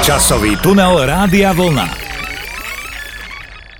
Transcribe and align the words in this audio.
Časový 0.00 0.56
tunel 0.64 1.04
Rádia 1.04 1.52
Vlna. 1.52 1.84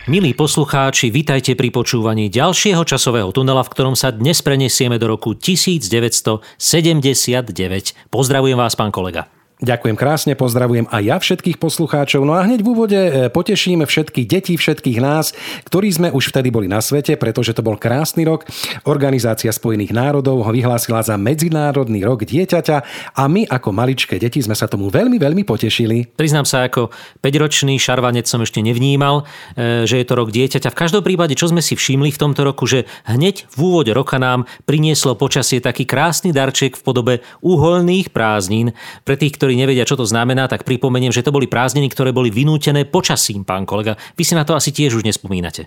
Milí 0.05 0.37
poslucháči, 0.37 1.09
vitajte 1.09 1.57
pri 1.57 1.73
počúvaní 1.73 2.29
ďalšieho 2.29 2.85
časového 2.85 3.33
tunela, 3.33 3.65
v 3.65 3.73
ktorom 3.73 3.97
sa 3.97 4.13
dnes 4.13 4.45
prenesieme 4.45 5.01
do 5.01 5.09
roku 5.09 5.33
1979. 5.33 6.61
Pozdravujem 8.13 8.59
vás, 8.61 8.77
pán 8.77 8.93
kolega. 8.93 9.33
Ďakujem 9.61 9.93
krásne, 9.93 10.33
pozdravujem 10.33 10.89
aj 10.89 11.03
ja 11.05 11.17
všetkých 11.21 11.61
poslucháčov. 11.61 12.25
No 12.25 12.33
a 12.33 12.49
hneď 12.49 12.65
v 12.65 12.69
úvode 12.73 12.97
e, 12.97 13.29
potešíme 13.29 13.85
všetkých 13.85 14.25
detí, 14.25 14.57
všetkých 14.57 15.05
nás, 15.05 15.37
ktorí 15.69 15.93
sme 15.93 16.09
už 16.09 16.33
vtedy 16.33 16.49
boli 16.49 16.65
na 16.65 16.81
svete, 16.81 17.21
pretože 17.21 17.53
to 17.53 17.61
bol 17.61 17.77
krásny 17.77 18.25
rok. 18.25 18.49
Organizácia 18.89 19.53
Spojených 19.53 19.93
národov 19.93 20.49
ho 20.49 20.51
vyhlásila 20.57 21.05
za 21.05 21.21
Medzinárodný 21.21 22.01
rok 22.09 22.25
dieťaťa 22.25 22.77
a 23.13 23.23
my 23.29 23.45
ako 23.53 23.69
maličké 23.77 24.17
deti 24.17 24.41
sme 24.41 24.57
sa 24.57 24.65
tomu 24.65 24.89
veľmi, 24.89 25.21
veľmi 25.21 25.45
potešili. 25.45 26.09
Priznám 26.17 26.49
sa, 26.49 26.65
ako 26.65 26.89
5-ročný 27.21 27.77
šarvanec 27.77 28.25
som 28.25 28.41
ešte 28.41 28.65
nevnímal, 28.65 29.29
e, 29.61 29.85
že 29.85 30.01
je 30.01 30.07
to 30.09 30.17
rok 30.17 30.33
dieťaťa. 30.33 30.73
V 30.73 30.81
každom 30.89 31.05
prípade, 31.05 31.37
čo 31.37 31.53
sme 31.53 31.61
si 31.61 31.77
všimli 31.77 32.09
v 32.09 32.17
tomto 32.17 32.49
roku, 32.49 32.65
že 32.65 32.89
hneď 33.05 33.45
v 33.53 33.59
úvode 33.61 33.93
roka 33.93 34.17
nám 34.17 34.49
prinieslo 34.65 35.21
počasie 35.21 35.61
taký 35.61 35.85
krásny 35.85 36.33
darček 36.33 36.81
v 36.81 36.85
podobe 36.89 37.15
uholných 37.45 38.09
prázdnin 38.09 38.73
pre 39.05 39.21
tých, 39.21 39.37
ktorí 39.37 39.50
ktorí 39.51 39.67
nevedia, 39.67 39.83
čo 39.83 39.99
to 39.99 40.07
znamená, 40.07 40.47
tak 40.47 40.63
pripomeniem, 40.63 41.11
že 41.11 41.27
to 41.27 41.35
boli 41.35 41.51
prázdniny, 41.51 41.91
ktoré 41.91 42.15
boli 42.15 42.31
vynútené 42.31 42.87
počasím, 42.87 43.43
pán 43.43 43.67
kolega. 43.67 43.99
Vy 44.15 44.23
si 44.23 44.39
na 44.39 44.47
to 44.47 44.55
asi 44.55 44.71
tiež 44.71 44.95
už 44.95 45.03
nespomínate. 45.03 45.67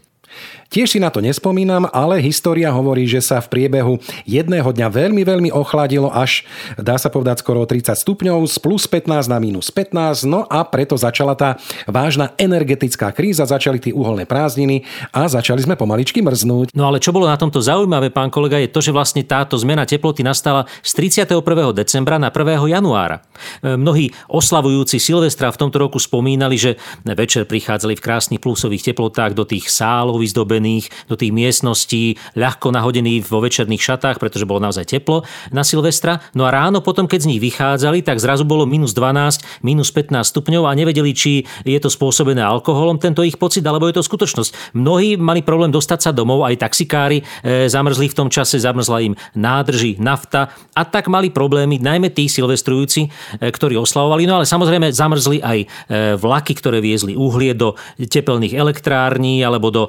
Tiež 0.74 0.90
si 0.90 0.98
na 0.98 1.14
to 1.14 1.22
nespomínam, 1.22 1.86
ale 1.94 2.18
história 2.18 2.74
hovorí, 2.74 3.06
že 3.06 3.22
sa 3.22 3.38
v 3.46 3.46
priebehu 3.46 4.02
jedného 4.26 4.66
dňa 4.66 4.90
veľmi, 4.90 5.22
veľmi 5.22 5.50
ochladilo 5.54 6.10
až, 6.10 6.50
dá 6.82 6.98
sa 6.98 7.14
povedať, 7.14 7.46
skoro 7.46 7.62
30 7.62 7.94
stupňov 7.94 8.42
z 8.50 8.58
plus 8.58 8.90
15 8.90 9.30
na 9.30 9.38
minus 9.38 9.70
15, 9.70 10.26
no 10.26 10.50
a 10.50 10.66
preto 10.66 10.98
začala 10.98 11.38
tá 11.38 11.62
vážna 11.86 12.34
energetická 12.42 13.14
kríza, 13.14 13.46
začali 13.46 13.78
tie 13.78 13.94
uholné 13.94 14.26
prázdniny 14.26 14.82
a 15.14 15.30
začali 15.30 15.62
sme 15.62 15.78
pomaličky 15.78 16.26
mrznúť. 16.26 16.74
No 16.74 16.90
ale 16.90 16.98
čo 16.98 17.14
bolo 17.14 17.30
na 17.30 17.38
tomto 17.38 17.62
zaujímavé, 17.62 18.10
pán 18.10 18.34
kolega, 18.34 18.58
je 18.58 18.74
to, 18.74 18.82
že 18.82 18.90
vlastne 18.90 19.22
táto 19.22 19.54
zmena 19.62 19.86
teploty 19.86 20.26
nastala 20.26 20.66
z 20.82 20.90
31. 21.22 21.38
decembra 21.70 22.18
na 22.18 22.34
1. 22.34 22.74
januára. 22.74 23.22
E, 23.62 23.78
mnohí 23.78 24.10
oslavujúci 24.26 24.98
Silvestra 24.98 25.54
v 25.54 25.70
tomto 25.70 25.78
roku 25.78 26.02
spomínali, 26.02 26.58
že 26.58 26.82
večer 27.06 27.46
prichádzali 27.46 27.94
v 27.94 28.02
krásnych 28.02 28.42
plusových 28.42 28.90
teplotách 28.90 29.38
do 29.38 29.46
tých 29.46 29.70
sálov 29.70 30.18
vyzdobených, 30.18 30.63
do 31.12 31.16
tých 31.20 31.36
miestností, 31.36 32.16
ľahko 32.40 32.72
nahodených 32.72 33.28
vo 33.28 33.44
večerných 33.44 33.84
šatách, 33.84 34.18
pretože 34.24 34.48
bolo 34.48 34.64
naozaj 34.64 34.88
teplo 34.88 35.28
na 35.52 35.68
Silvestra. 35.68 36.24
No 36.32 36.48
a 36.48 36.54
ráno 36.54 36.80
potom, 36.80 37.06
keď 37.10 37.28
z 37.28 37.30
nich 37.36 37.42
vychádzali, 37.44 38.06
tak 38.06 38.24
zrazu 38.24 38.48
bolo 38.48 38.64
minus 38.64 38.96
12, 38.96 39.66
minus 39.66 39.92
15 39.92 40.24
stupňov 40.24 40.64
a 40.70 40.72
nevedeli, 40.78 41.12
či 41.12 41.44
je 41.68 41.80
to 41.80 41.92
spôsobené 41.92 42.40
alkoholom, 42.40 43.02
tento 43.02 43.26
ich 43.26 43.36
pocit, 43.36 43.66
alebo 43.68 43.90
je 43.92 44.00
to 44.00 44.04
skutočnosť. 44.06 44.78
Mnohí 44.78 45.20
mali 45.20 45.44
problém 45.44 45.74
dostať 45.74 46.00
sa 46.00 46.12
domov, 46.16 46.46
aj 46.48 46.62
taxikári 46.62 47.22
e, 47.22 47.68
zamrzli 47.68 48.08
v 48.08 48.18
tom 48.18 48.30
čase, 48.30 48.62
zamrzla 48.62 49.04
im 49.04 49.14
nádrží, 49.36 50.00
nafta 50.00 50.54
a 50.78 50.82
tak 50.88 51.10
mali 51.10 51.34
problémy, 51.34 51.82
najmä 51.82 52.14
tí 52.14 52.30
silvestrujúci, 52.30 53.08
e, 53.08 53.10
ktorí 53.50 53.76
oslavovali. 53.76 54.24
No 54.30 54.40
ale 54.40 54.46
samozrejme 54.46 54.94
zamrzli 54.94 55.42
aj 55.42 55.60
e, 55.60 55.68
vlaky, 56.16 56.54
ktoré 56.56 56.80
viezli 56.80 57.18
uhlie 57.18 57.58
do 57.58 57.74
tepelných 57.98 58.54
elektrární 58.54 59.42
alebo 59.42 59.74
do 59.74 59.84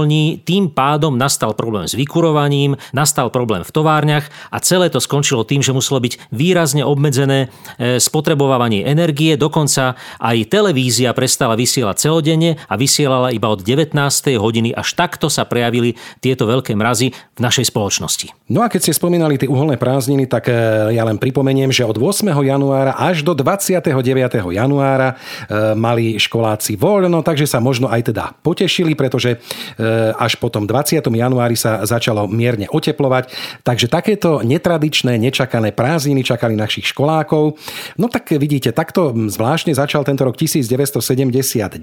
kotolní, 0.00 0.40
tým 0.48 0.72
pádom 0.72 1.12
nastal 1.12 1.52
problém 1.52 1.84
s 1.84 1.92
vykurovaním, 1.92 2.72
nastal 2.96 3.28
problém 3.28 3.60
v 3.60 3.68
továrniach 3.68 4.24
a 4.48 4.56
celé 4.56 4.88
to 4.88 4.96
skončilo 4.96 5.44
tým, 5.44 5.60
že 5.60 5.76
muselo 5.76 6.00
byť 6.00 6.32
výrazne 6.32 6.80
obmedzené 6.80 7.52
e, 7.76 8.00
spotrebovanie 8.00 8.88
energie, 8.88 9.36
dokonca 9.36 10.00
aj 10.16 10.48
televízia 10.48 11.12
prestala 11.12 11.52
vysielať 11.52 12.00
celodenne 12.00 12.56
a 12.64 12.80
vysielala 12.80 13.28
iba 13.36 13.52
od 13.52 13.60
19. 13.60 13.92
hodiny. 14.40 14.72
Až 14.72 14.96
takto 14.96 15.28
sa 15.28 15.44
prejavili 15.44 16.00
tieto 16.24 16.48
veľké 16.48 16.72
mrazy 16.72 17.12
v 17.12 17.40
našej 17.44 17.68
spoločnosti. 17.68 18.32
No 18.48 18.64
a 18.64 18.72
keď 18.72 18.88
ste 18.88 18.96
spomínali 18.96 19.36
tie 19.36 19.52
uholné 19.52 19.76
prázdniny, 19.76 20.32
tak 20.32 20.48
e, 20.48 20.96
ja 20.96 21.04
len 21.04 21.20
pripomeniem, 21.20 21.68
že 21.68 21.84
od 21.84 22.00
8. 22.00 22.24
januára 22.24 22.96
až 22.96 23.20
do 23.20 23.36
29. 23.36 23.84
januára 24.48 25.12
e, 25.12 25.76
mali 25.76 26.16
školáci 26.16 26.80
voľno, 26.80 27.20
takže 27.20 27.44
sa 27.44 27.60
možno 27.60 27.92
aj 27.92 28.08
teda 28.08 28.24
potešili, 28.40 28.96
pretože 28.96 29.36
až 30.16 30.36
potom 30.38 30.66
20. 30.66 31.02
januári 31.02 31.56
sa 31.58 31.82
začalo 31.84 32.26
mierne 32.30 32.66
oteplovať. 32.70 33.32
Takže 33.66 33.86
takéto 33.90 34.40
netradičné, 34.40 35.18
nečakané 35.18 35.74
prázdniny 35.74 36.22
čakali 36.24 36.54
našich 36.54 36.90
školákov. 36.94 37.58
No 37.98 38.06
tak 38.08 38.30
vidíte, 38.34 38.72
takto 38.72 39.12
zvláštne 39.12 39.74
začal 39.74 40.06
tento 40.06 40.24
rok 40.24 40.38
1979, 40.38 41.76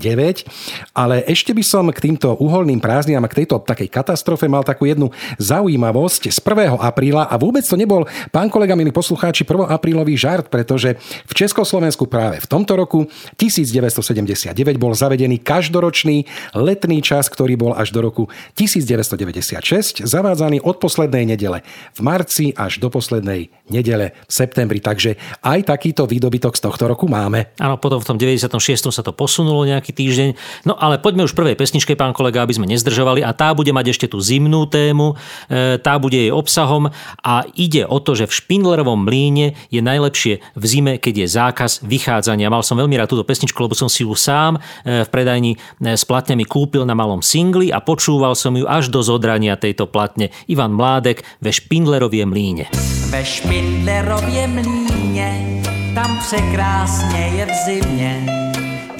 ale 0.96 1.16
ešte 1.28 1.51
by 1.51 1.63
som 1.63 1.90
k 1.91 2.00
týmto 2.00 2.34
uholným 2.38 2.79
prázdninám 2.79 3.25
a 3.25 3.31
k 3.31 3.44
tejto 3.44 3.62
takej 3.62 3.90
katastrofe 3.91 4.47
mal 4.47 4.63
takú 4.63 4.88
jednu 4.88 5.12
zaujímavosť 5.41 6.31
z 6.31 6.40
1. 6.40 6.79
apríla 6.79 7.28
a 7.28 7.35
vôbec 7.35 7.66
to 7.66 7.75
nebol, 7.75 8.07
pán 8.31 8.47
kolega, 8.47 8.78
milí 8.78 8.96
poslucháči, 8.96 9.44
1. 9.44 9.67
aprílový 9.67 10.16
žart, 10.16 10.47
pretože 10.47 10.96
v 11.28 11.34
Československu 11.34 12.07
práve 12.07 12.40
v 12.40 12.47
tomto 12.47 12.73
roku 12.79 13.06
1979 13.38 14.53
bol 14.79 14.94
zavedený 14.96 15.41
každoročný 15.41 16.25
letný 16.56 17.00
čas, 17.03 17.28
ktorý 17.28 17.59
bol 17.59 17.72
až 17.75 17.94
do 17.94 17.97
roku 18.00 18.30
1996, 18.56 20.06
zavádzaný 20.06 20.63
od 20.63 20.78
poslednej 20.80 21.28
nedele 21.28 21.62
v 21.94 22.00
marci 22.02 22.53
až 22.56 22.80
do 22.81 22.88
poslednej 22.94 23.50
nedele 23.68 24.16
v 24.28 24.31
septembri. 24.31 24.80
Takže 24.80 25.19
aj 25.44 25.68
takýto 25.68 26.08
výdobytok 26.08 26.56
z 26.56 26.62
tohto 26.63 26.88
roku 26.88 27.06
máme. 27.06 27.52
Áno, 27.59 27.75
potom 27.75 28.00
v 28.00 28.08
tom 28.08 28.18
96. 28.18 28.91
sa 28.91 29.03
to 29.03 29.12
posunulo 29.12 29.68
nejaký 29.68 29.91
týždeň. 29.91 30.30
No 30.63 30.80
ale 30.80 30.97
poďme 30.97 31.28
už 31.28 31.35
prvej 31.35 31.59
pesničke, 31.59 31.94
pán 32.00 32.16
kolega, 32.16 32.44
aby 32.44 32.56
sme 32.56 32.69
nezdržovali. 32.69 33.22
A 33.22 33.35
tá 33.35 33.52
bude 33.52 33.72
mať 33.75 33.91
ešte 33.94 34.08
tú 34.08 34.24
zimnú 34.24 34.66
tému, 34.69 35.18
e, 35.52 35.78
tá 35.81 36.00
bude 36.00 36.16
jej 36.16 36.31
obsahom 36.31 36.90
a 37.22 37.44
ide 37.59 37.84
o 37.84 38.00
to, 38.00 38.16
že 38.16 38.29
v 38.29 38.34
Špindlerovom 38.34 39.03
mlíne 39.03 39.58
je 39.68 39.81
najlepšie 39.84 40.40
v 40.56 40.64
zime, 40.64 40.94
keď 40.97 41.14
je 41.25 41.28
zákaz 41.28 41.72
vychádzania. 41.84 42.52
Mal 42.52 42.64
som 42.64 42.79
veľmi 42.79 42.96
rád 42.96 43.12
túto 43.12 43.28
pesničku, 43.28 43.58
lebo 43.59 43.75
som 43.75 43.91
si 43.91 44.08
ju 44.08 44.14
sám 44.16 44.58
e, 44.58 45.03
v 45.03 45.09
predajni 45.12 45.56
e, 45.56 45.94
s 45.94 46.03
platňami 46.08 46.47
kúpil 46.47 46.88
na 46.88 46.96
malom 46.96 47.19
singli 47.19 47.69
a 47.69 47.84
počúval 47.87 48.35
som 48.35 48.51
ju 48.59 48.67
až 48.67 48.91
do 48.91 48.99
zodrania 48.99 49.55
tejto 49.55 49.87
platne. 49.87 50.35
Ivan 50.51 50.75
Mládek 50.75 51.23
ve 51.39 51.55
Špindlerovie 51.55 52.27
mlíne. 52.27 52.67
Ve 53.07 53.23
Špindlerově 53.23 54.43
mlíně 54.51 55.63
tam 55.95 56.19
překrásně 56.19 57.31
je 57.39 57.45
v 57.45 57.53
zimě, 57.65 58.13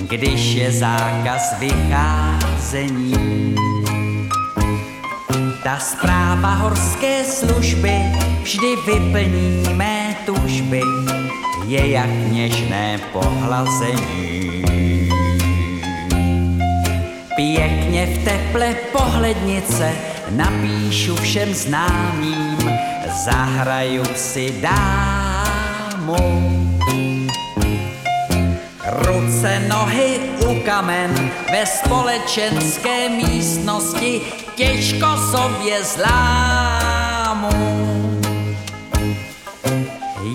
když 0.08 0.42
je 0.54 0.72
zákaz 0.72 1.60
vycházení. 1.60 3.14
Ta 5.64 5.78
zpráva 5.80 6.54
horské 6.54 7.24
služby 7.24 7.92
vždy 8.44 8.76
vyplní 8.88 9.76
mé 9.76 10.16
tužby, 10.26 10.82
je 11.68 11.92
jak 11.92 12.10
něžné 12.32 13.00
pohlazení. 13.12 14.97
Pěkně 17.38 18.06
v 18.06 18.24
teple 18.24 18.76
pohlednice 18.92 19.92
napíšu 20.30 21.16
všem 21.16 21.54
známým, 21.54 22.58
zahraju 23.26 24.04
si 24.16 24.62
dámu. 24.62 26.18
Ruce, 28.86 29.60
nohy 29.70 30.20
u 30.50 30.60
kamen 30.66 31.32
ve 31.52 31.66
společenské 31.66 33.10
místnosti 33.10 34.22
těžko 34.56 35.08
sobě 35.32 35.84
zlámu. 35.84 37.50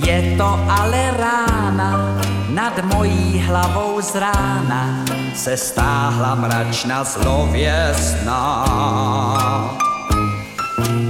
Je 0.07 0.37
to 0.39 0.61
ale 0.69 1.11
rána, 1.19 2.22
nad 2.55 2.85
mojí 2.95 3.39
hlavou 3.39 4.01
z 4.01 4.15
rána 4.15 5.05
se 5.35 5.57
stáhla 5.57 6.35
mračna 6.35 7.05
zlověsná. 7.05 8.65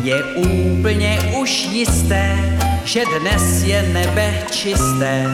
Je 0.02 0.24
úplně 0.24 1.18
už 1.36 1.50
jisté, 1.50 2.38
že 2.84 3.02
dnes 3.20 3.62
je 3.62 3.82
nebe 3.82 4.42
čisté, 4.50 5.26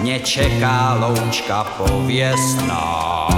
mě 0.00 0.20
čeká 0.20 0.98
loučka 1.00 1.64
pověstná. 1.64 3.28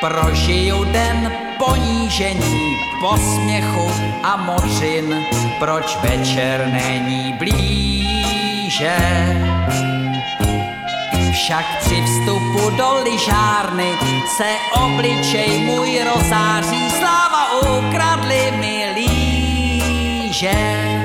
Prožiju 0.00 0.84
den 0.84 1.32
ponížení, 1.58 2.76
posměchu 3.00 3.90
a 4.22 4.36
mořin, 4.36 5.24
proč 5.58 5.98
večer 6.02 6.68
není 6.72 7.32
blíže. 8.74 8.96
Však 11.32 11.78
při 11.80 12.02
vstupu 12.02 12.70
do 12.70 13.02
lyžárny 13.04 13.92
se 14.36 14.56
obličej 14.84 15.58
můj 15.58 16.00
rozáří, 16.04 16.90
sláva 16.90 17.60
ukradli 17.60 18.52
mi 18.60 18.86
líže. 18.94 21.03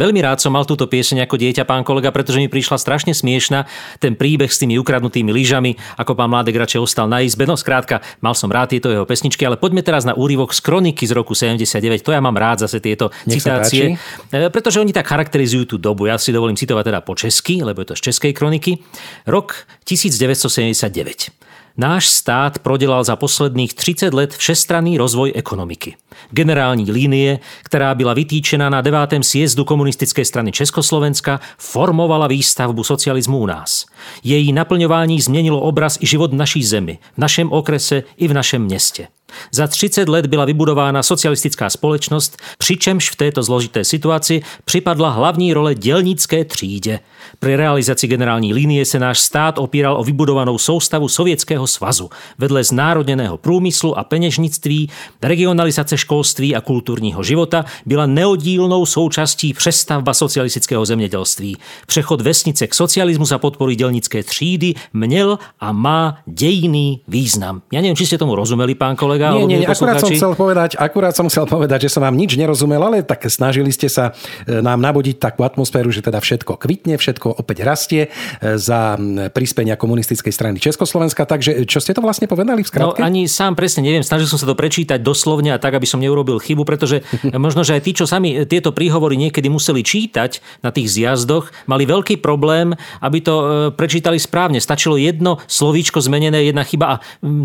Veľmi 0.00 0.24
rád 0.24 0.40
som 0.40 0.56
mal 0.56 0.64
túto 0.64 0.88
pieseň 0.88 1.28
ako 1.28 1.36
dieťa, 1.36 1.68
pán 1.68 1.84
kolega, 1.84 2.08
pretože 2.08 2.40
mi 2.40 2.48
prišla 2.48 2.80
strašne 2.80 3.12
smiešna 3.12 3.68
ten 4.00 4.16
príbeh 4.16 4.48
s 4.48 4.56
tými 4.56 4.80
ukradnutými 4.80 5.28
lyžami, 5.28 5.76
ako 6.00 6.16
pán 6.16 6.32
Mládek 6.32 6.56
radšej 6.56 6.80
ostal 6.80 7.04
na 7.04 7.20
izbe. 7.20 7.44
No 7.44 7.60
skrátka, 7.60 8.00
mal 8.24 8.32
som 8.32 8.48
rád 8.48 8.72
tieto 8.72 8.88
jeho 8.88 9.04
pesničky, 9.04 9.44
ale 9.44 9.60
poďme 9.60 9.84
teraz 9.84 10.08
na 10.08 10.16
úryvok 10.16 10.56
z 10.56 10.64
kroniky 10.64 11.04
z 11.04 11.12
roku 11.12 11.36
79. 11.36 12.00
To 12.00 12.16
ja 12.16 12.24
mám 12.24 12.32
rád 12.40 12.64
zase 12.64 12.80
tieto 12.80 13.12
Nech 13.28 13.44
citácie, 13.44 14.00
e, 14.32 14.48
pretože 14.48 14.80
oni 14.80 14.96
tak 14.96 15.04
charakterizujú 15.04 15.76
tú 15.76 15.76
dobu. 15.76 16.08
Ja 16.08 16.16
si 16.16 16.32
dovolím 16.32 16.56
citovať 16.56 16.84
teda 16.88 17.00
po 17.04 17.12
česky, 17.12 17.60
lebo 17.60 17.84
je 17.84 17.92
to 17.92 17.96
z 18.00 18.08
českej 18.08 18.32
kroniky. 18.32 18.80
Rok 19.28 19.68
1979. 19.84 21.39
Náš 21.76 22.10
stát 22.10 22.58
prodelal 22.58 23.04
za 23.04 23.16
posledných 23.16 23.74
30 23.74 24.14
let 24.14 24.30
všestranný 24.34 24.98
rozvoj 24.98 25.32
ekonomiky. 25.34 25.94
Generální 26.34 26.90
línie, 26.90 27.38
ktorá 27.62 27.94
byla 27.94 28.14
vytýčená 28.14 28.66
na 28.68 28.82
9. 28.82 29.22
sjezdu 29.22 29.64
komunistickej 29.64 30.24
strany 30.24 30.50
Československa, 30.52 31.40
formovala 31.58 32.26
výstavbu 32.26 32.84
socializmu 32.84 33.38
u 33.38 33.46
nás. 33.46 33.86
Její 34.24 34.52
naplňování 34.52 35.20
změnilo 35.20 35.60
obraz 35.60 35.98
i 36.00 36.06
život 36.06 36.32
naší 36.32 36.64
zemi, 36.64 36.98
v 37.14 37.18
našem 37.18 37.52
okrese 37.52 38.02
i 38.16 38.28
v 38.28 38.34
našem 38.34 38.62
městě. 38.62 39.08
Za 39.52 39.66
30 39.66 40.08
let 40.08 40.26
byla 40.26 40.44
vybudována 40.44 41.02
socialistická 41.02 41.70
společnost, 41.70 42.36
přičemž 42.58 43.10
v 43.10 43.16
této 43.16 43.42
zložité 43.42 43.84
situaci 43.84 44.42
připadla 44.64 45.10
hlavní 45.10 45.52
role 45.52 45.74
dělnické 45.74 46.44
třídě. 46.44 47.00
Pri 47.38 47.56
realizaci 47.56 48.06
generální 48.06 48.54
línie 48.54 48.84
se 48.84 48.98
náš 48.98 49.20
stát 49.20 49.58
opíral 49.58 49.96
o 50.00 50.04
vybudovanou 50.04 50.58
soustavu 50.58 51.08
Sovětského 51.08 51.66
svazu. 51.66 52.10
Vedle 52.38 52.64
znárodněného 52.64 53.36
průmyslu 53.36 53.98
a 53.98 54.04
peněžnictví, 54.04 54.90
regionalizace 55.22 55.98
školství 55.98 56.56
a 56.56 56.60
kulturního 56.60 57.22
života 57.22 57.64
byla 57.86 58.06
neodílnou 58.06 58.86
součástí 58.86 59.54
přestavba 59.54 60.14
socialistického 60.14 60.84
zemědělství. 60.86 61.56
Přechod 61.86 62.20
vesnice 62.20 62.66
k 62.66 62.74
socialismu 62.74 63.24
za 63.24 63.38
podpory 63.38 63.76
dělnické 63.76 64.22
třídy 64.22 64.74
měl 64.92 65.38
a 65.60 65.72
má 65.72 66.18
dejný 66.26 67.00
význam. 67.08 67.62
Ja 67.68 67.84
neviem, 67.84 67.98
či 67.98 68.08
ste 68.08 68.16
tomu 68.16 68.32
rozumeli, 68.34 68.74
pán 68.74 68.96
kolega. 68.96 69.19
Nie, 69.20 69.28
alebo 69.28 69.46
nie, 69.46 69.58
milí 69.60 69.66
akurát 69.68 70.00
som, 70.00 70.10
chcel 70.10 70.32
povedať, 70.32 70.70
akurát 70.80 71.14
som 71.14 71.26
chcel 71.28 71.44
povedať, 71.44 71.86
že 71.86 71.90
som 71.92 72.00
vám 72.00 72.16
nič 72.16 72.40
nerozumel, 72.40 72.80
ale 72.80 73.04
tak 73.04 73.28
snažili 73.28 73.68
ste 73.70 73.92
sa 73.92 74.16
e, 74.48 74.64
nám 74.64 74.80
nabodiť 74.80 75.20
takú 75.20 75.44
atmosféru, 75.44 75.92
že 75.92 76.00
teda 76.00 76.18
všetko 76.24 76.56
kvitne, 76.56 76.96
všetko 76.96 77.36
opäť 77.36 77.62
rastie 77.62 78.02
e, 78.08 78.56
za 78.56 78.96
prispenia 79.30 79.76
komunistickej 79.76 80.32
strany 80.32 80.56
Československa. 80.56 81.28
Takže 81.28 81.68
čo 81.68 81.78
ste 81.78 81.92
to 81.92 82.00
vlastne 82.00 82.24
povedali 82.26 82.64
v 82.64 82.68
No 82.80 82.96
skratke? 82.96 83.04
ani 83.04 83.28
sám 83.28 83.54
presne 83.54 83.84
neviem, 83.84 84.02
snažil 84.06 84.30
som 84.30 84.40
sa 84.40 84.48
to 84.48 84.56
prečítať 84.56 84.98
doslovne 85.02 85.52
a 85.52 85.58
tak, 85.60 85.76
aby 85.76 85.84
som 85.84 86.00
neurobil 86.00 86.40
chybu, 86.40 86.64
pretože 86.64 87.04
možno, 87.36 87.60
že 87.66 87.76
aj 87.76 87.82
tí, 87.84 87.92
čo 87.92 88.08
sami 88.08 88.48
tieto 88.48 88.72
príhovory 88.72 89.18
niekedy 89.20 89.52
museli 89.52 89.84
čítať 89.84 90.62
na 90.64 90.72
tých 90.72 90.88
zjazdoch, 90.88 91.52
mali 91.68 91.84
veľký 91.84 92.22
problém, 92.22 92.72
aby 93.02 93.18
to 93.20 93.34
e, 93.36 93.44
prečítali 93.74 94.16
správne. 94.16 94.62
Stačilo 94.62 94.96
jedno 94.96 95.42
slovíčko 95.50 95.98
zmenené, 96.00 96.46
jedna 96.46 96.62
chyba 96.64 96.86
a 96.86 96.96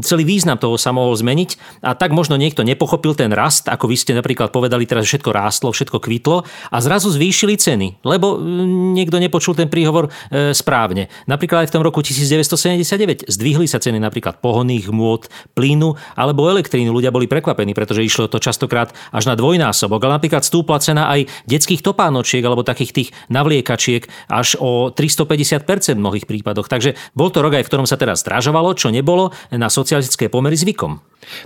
celý 0.06 0.24
význam 0.24 0.60
toho 0.62 0.77
sa 0.77 0.94
mohol 0.94 1.16
zmeniť. 1.18 1.64
A 1.85 1.94
tak 1.94 2.15
možno 2.15 2.35
niekto 2.35 2.65
nepochopil 2.65 3.13
ten 3.13 3.31
rast, 3.31 3.67
ako 3.69 3.89
vy 3.89 3.95
ste 3.95 4.12
napríklad 4.17 4.50
povedali 4.50 4.88
teraz, 4.88 5.06
všetko 5.06 5.29
rástlo, 5.29 5.69
všetko 5.69 5.97
kvitlo 6.01 6.45
a 6.71 6.77
zrazu 6.81 7.12
zvýšili 7.12 7.56
ceny, 7.59 7.88
lebo 8.07 8.39
mm, 8.39 8.95
niekto 8.95 9.21
nepočul 9.21 9.53
ten 9.53 9.69
príhovor 9.69 10.09
e, 10.29 10.51
správne. 10.53 11.12
Napríklad 11.29 11.65
aj 11.65 11.69
v 11.69 11.73
tom 11.73 11.83
roku 11.83 12.01
1979 12.01 13.29
zdvihli 13.29 13.67
sa 13.69 13.77
ceny 13.77 13.97
napríklad 14.01 14.39
pohonných 14.39 14.89
hmôt, 14.89 15.27
plynu 15.53 15.97
alebo 16.17 16.47
elektrínu. 16.50 16.91
Ľudia 16.91 17.13
boli 17.13 17.29
prekvapení, 17.29 17.75
pretože 17.77 18.06
išlo 18.06 18.31
to 18.31 18.41
častokrát 18.41 18.94
až 19.12 19.29
na 19.29 19.35
dvojnásobok. 19.38 20.01
Ale 20.06 20.17
napríklad 20.21 20.44
stúpla 20.45 20.81
cena 20.81 21.09
aj 21.12 21.27
detských 21.45 21.81
topánočiek 21.81 22.41
alebo 22.41 22.65
takých 22.65 22.91
tých 22.91 23.09
navliekačiek 23.29 24.07
až 24.29 24.57
o 24.59 24.89
350% 24.91 25.95
v 25.95 26.01
mnohých 26.01 26.25
prípadoch. 26.29 26.69
Takže 26.69 26.97
bol 27.13 27.29
to 27.29 27.41
rok 27.41 27.57
aj, 27.57 27.65
v 27.65 27.69
ktorom 27.71 27.88
sa 27.89 28.00
teraz 28.00 28.21
zdražovalo, 28.21 28.73
čo 28.77 28.89
nebolo 28.89 29.35
na 29.51 29.67
socialistické 29.71 30.27
pomery 30.31 30.56
zvykom. 30.56 31.01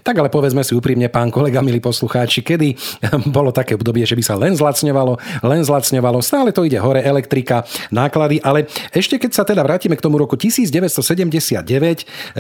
Tak 0.10 0.26
ale 0.26 0.34
povedzme 0.34 0.66
si 0.66 0.74
úprimne, 0.74 1.06
pán 1.06 1.30
kolega, 1.30 1.62
milí 1.62 1.78
poslucháči, 1.78 2.42
kedy 2.42 2.74
bolo 3.38 3.54
také 3.54 3.78
obdobie, 3.78 4.10
že 4.10 4.18
by 4.18 4.24
sa 4.26 4.34
len 4.42 4.58
zlacňovalo, 4.58 5.22
len 5.46 5.62
zlacňovalo, 5.62 6.18
stále 6.26 6.50
to 6.50 6.66
ide 6.66 6.82
hore, 6.82 6.98
elektrika, 6.98 7.62
náklady, 7.94 8.42
ale 8.42 8.66
ešte 8.90 9.22
keď 9.22 9.32
sa 9.38 9.46
teda 9.46 9.62
vrátime 9.62 9.94
k 9.94 10.02
tomu 10.02 10.18
roku 10.18 10.34
1979, 10.34 11.62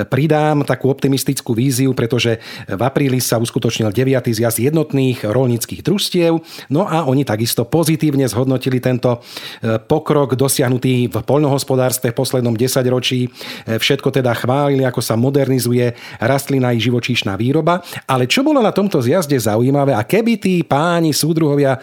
pridám 0.09 0.65
takú 0.65 0.89
optimistickú 0.89 1.53
víziu, 1.53 1.93
pretože 1.93 2.41
v 2.65 2.81
apríli 2.81 3.21
sa 3.21 3.37
uskutočnil 3.37 3.93
9. 3.93 4.17
zjazd 4.33 4.65
jednotných 4.65 5.29
rolníckých 5.29 5.85
družstiev, 5.85 6.41
no 6.73 6.89
a 6.89 7.05
oni 7.05 7.21
takisto 7.21 7.69
pozitívne 7.69 8.25
zhodnotili 8.25 8.81
tento 8.81 9.21
e, 9.61 9.77
pokrok 9.77 10.33
dosiahnutý 10.33 11.05
v 11.05 11.21
poľnohospodárstve 11.21 12.09
v 12.09 12.17
poslednom 12.17 12.57
desaťročí. 12.57 13.29
E, 13.29 13.77
Všetko 13.77 14.09
teda 14.09 14.33
chválili, 14.33 14.81
ako 14.89 15.05
sa 15.05 15.13
modernizuje 15.13 15.93
rastlina 16.17 16.73
i 16.73 16.81
živočíšna 16.81 17.37
výroba. 17.37 17.58
Ale 18.07 18.25
čo 18.25 18.45
bolo 18.45 18.63
na 18.63 18.71
tomto 18.71 19.01
zjazde 19.03 19.35
zaujímavé, 19.35 19.91
a 19.93 20.05
keby 20.07 20.39
tí 20.39 20.61
páni 20.63 21.11
súdruhovia 21.11 21.75
e, 21.75 21.79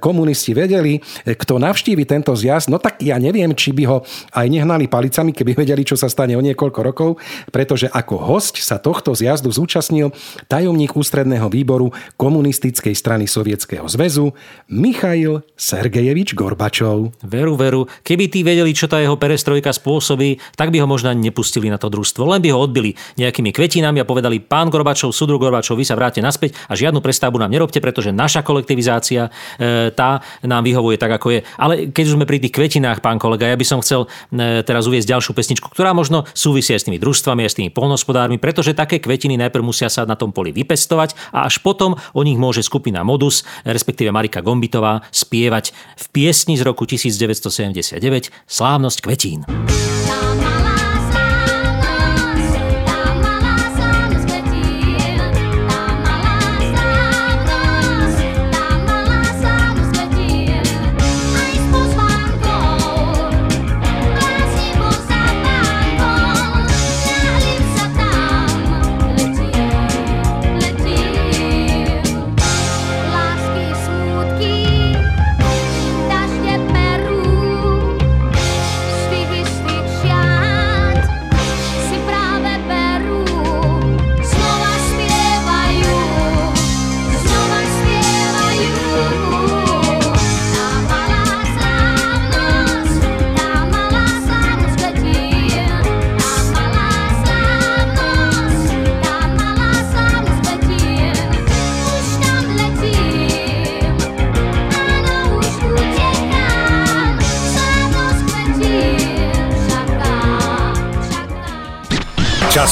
komunisti 0.00 0.56
vedeli, 0.56 0.96
e, 0.96 1.34
kto 1.36 1.60
navštívi 1.60 2.08
tento 2.08 2.32
zjazd, 2.32 2.72
no 2.72 2.80
tak 2.80 3.02
ja 3.04 3.20
neviem, 3.20 3.52
či 3.52 3.76
by 3.76 3.84
ho 3.88 3.98
aj 4.32 4.46
nehnali 4.48 4.88
palicami, 4.88 5.36
keby 5.36 5.58
vedeli, 5.58 5.84
čo 5.84 5.98
sa 5.98 6.08
stane 6.08 6.38
o 6.38 6.42
niekoľko 6.42 6.80
rokov, 6.80 7.10
pretože 7.52 7.90
ako 7.90 8.16
host 8.16 8.56
sa 8.62 8.80
tohto 8.80 9.12
zjazdu 9.12 9.52
zúčastnil 9.52 10.14
tajomník 10.48 10.94
ústredného 10.94 11.50
výboru 11.52 11.90
komunistickej 12.16 12.94
strany 12.96 13.28
Sovietskeho 13.28 13.88
zväzu 13.88 14.30
Michail 14.70 15.42
Sergejevič 15.58 16.38
Gorbačov. 16.38 17.18
Veru, 17.26 17.58
veru. 17.58 17.90
Keby 18.06 18.30
tí 18.30 18.46
vedeli, 18.46 18.70
čo 18.70 18.86
tá 18.86 19.02
jeho 19.02 19.18
perestrojka 19.18 19.74
spôsobí, 19.74 20.38
tak 20.54 20.70
by 20.70 20.84
ho 20.84 20.86
možno 20.86 21.10
nepustili 21.16 21.66
na 21.66 21.80
to 21.80 21.90
družstvo. 21.90 22.22
Len 22.30 22.40
by 22.44 22.54
ho 22.54 22.62
odbili 22.62 22.94
nejakými 23.18 23.50
kvetinami 23.50 23.98
a 23.98 24.08
povedali, 24.08 24.38
pán 24.38 24.70
Gorbačov, 24.70 25.10
súdru 25.18 25.42
Gorbačov, 25.42 25.74
vy 25.74 25.82
sa 25.82 25.98
vráte 25.98 26.22
naspäť 26.22 26.54
a 26.70 26.78
žiadnu 26.78 27.02
prestavbu 27.02 27.42
nám 27.42 27.50
nerobte, 27.50 27.82
pretože 27.82 28.14
naša 28.14 28.46
kolektivizácia 28.46 29.26
e, 29.58 29.90
tá 29.90 30.22
nám 30.46 30.62
vyhovuje 30.62 30.94
tak, 30.94 31.18
ako 31.18 31.34
je. 31.34 31.40
Ale 31.58 31.90
keď 31.90 32.04
už 32.06 32.14
sme 32.14 32.28
pri 32.28 32.38
tých 32.38 32.54
kvetinách, 32.54 33.02
pán 33.02 33.18
kolega, 33.18 33.50
ja 33.50 33.58
by 33.58 33.66
som 33.66 33.82
chcel 33.82 34.06
e, 34.30 34.62
teraz 34.62 34.86
uviezť 34.86 35.10
ďalšiu 35.10 35.32
pesničku, 35.34 35.66
ktorá 35.74 35.90
možno 35.90 36.22
súvisí 36.30 36.70
aj 36.70 36.84
s 36.84 36.86
tými 36.86 37.02
družstvami, 37.02 37.42
aj 37.42 37.50
s 37.50 37.58
tými 37.58 37.70
polnospodármi, 37.74 38.38
pretože 38.38 38.78
také 38.78 39.02
kvetiny 39.02 39.34
najprv 39.42 39.64
musia 39.66 39.90
sa 39.90 40.06
na 40.06 40.14
tom 40.14 40.30
poli 40.30 40.54
vypestovať 40.54 41.34
a 41.34 41.50
až 41.50 41.58
potom 41.58 41.98
o 42.14 42.20
nich 42.22 42.38
môže 42.38 42.62
skupina 42.62 43.02
Modus, 43.02 43.42
respektíve 43.66 44.14
Marika 44.14 44.44
Gombitová, 44.44 45.02
spievať 45.10 45.74
v 45.98 46.04
piesni 46.14 46.54
z 46.54 46.62
roku 46.62 46.86
1979 46.86 48.30
Slávnosť 48.46 48.98
kvetín. 49.02 49.40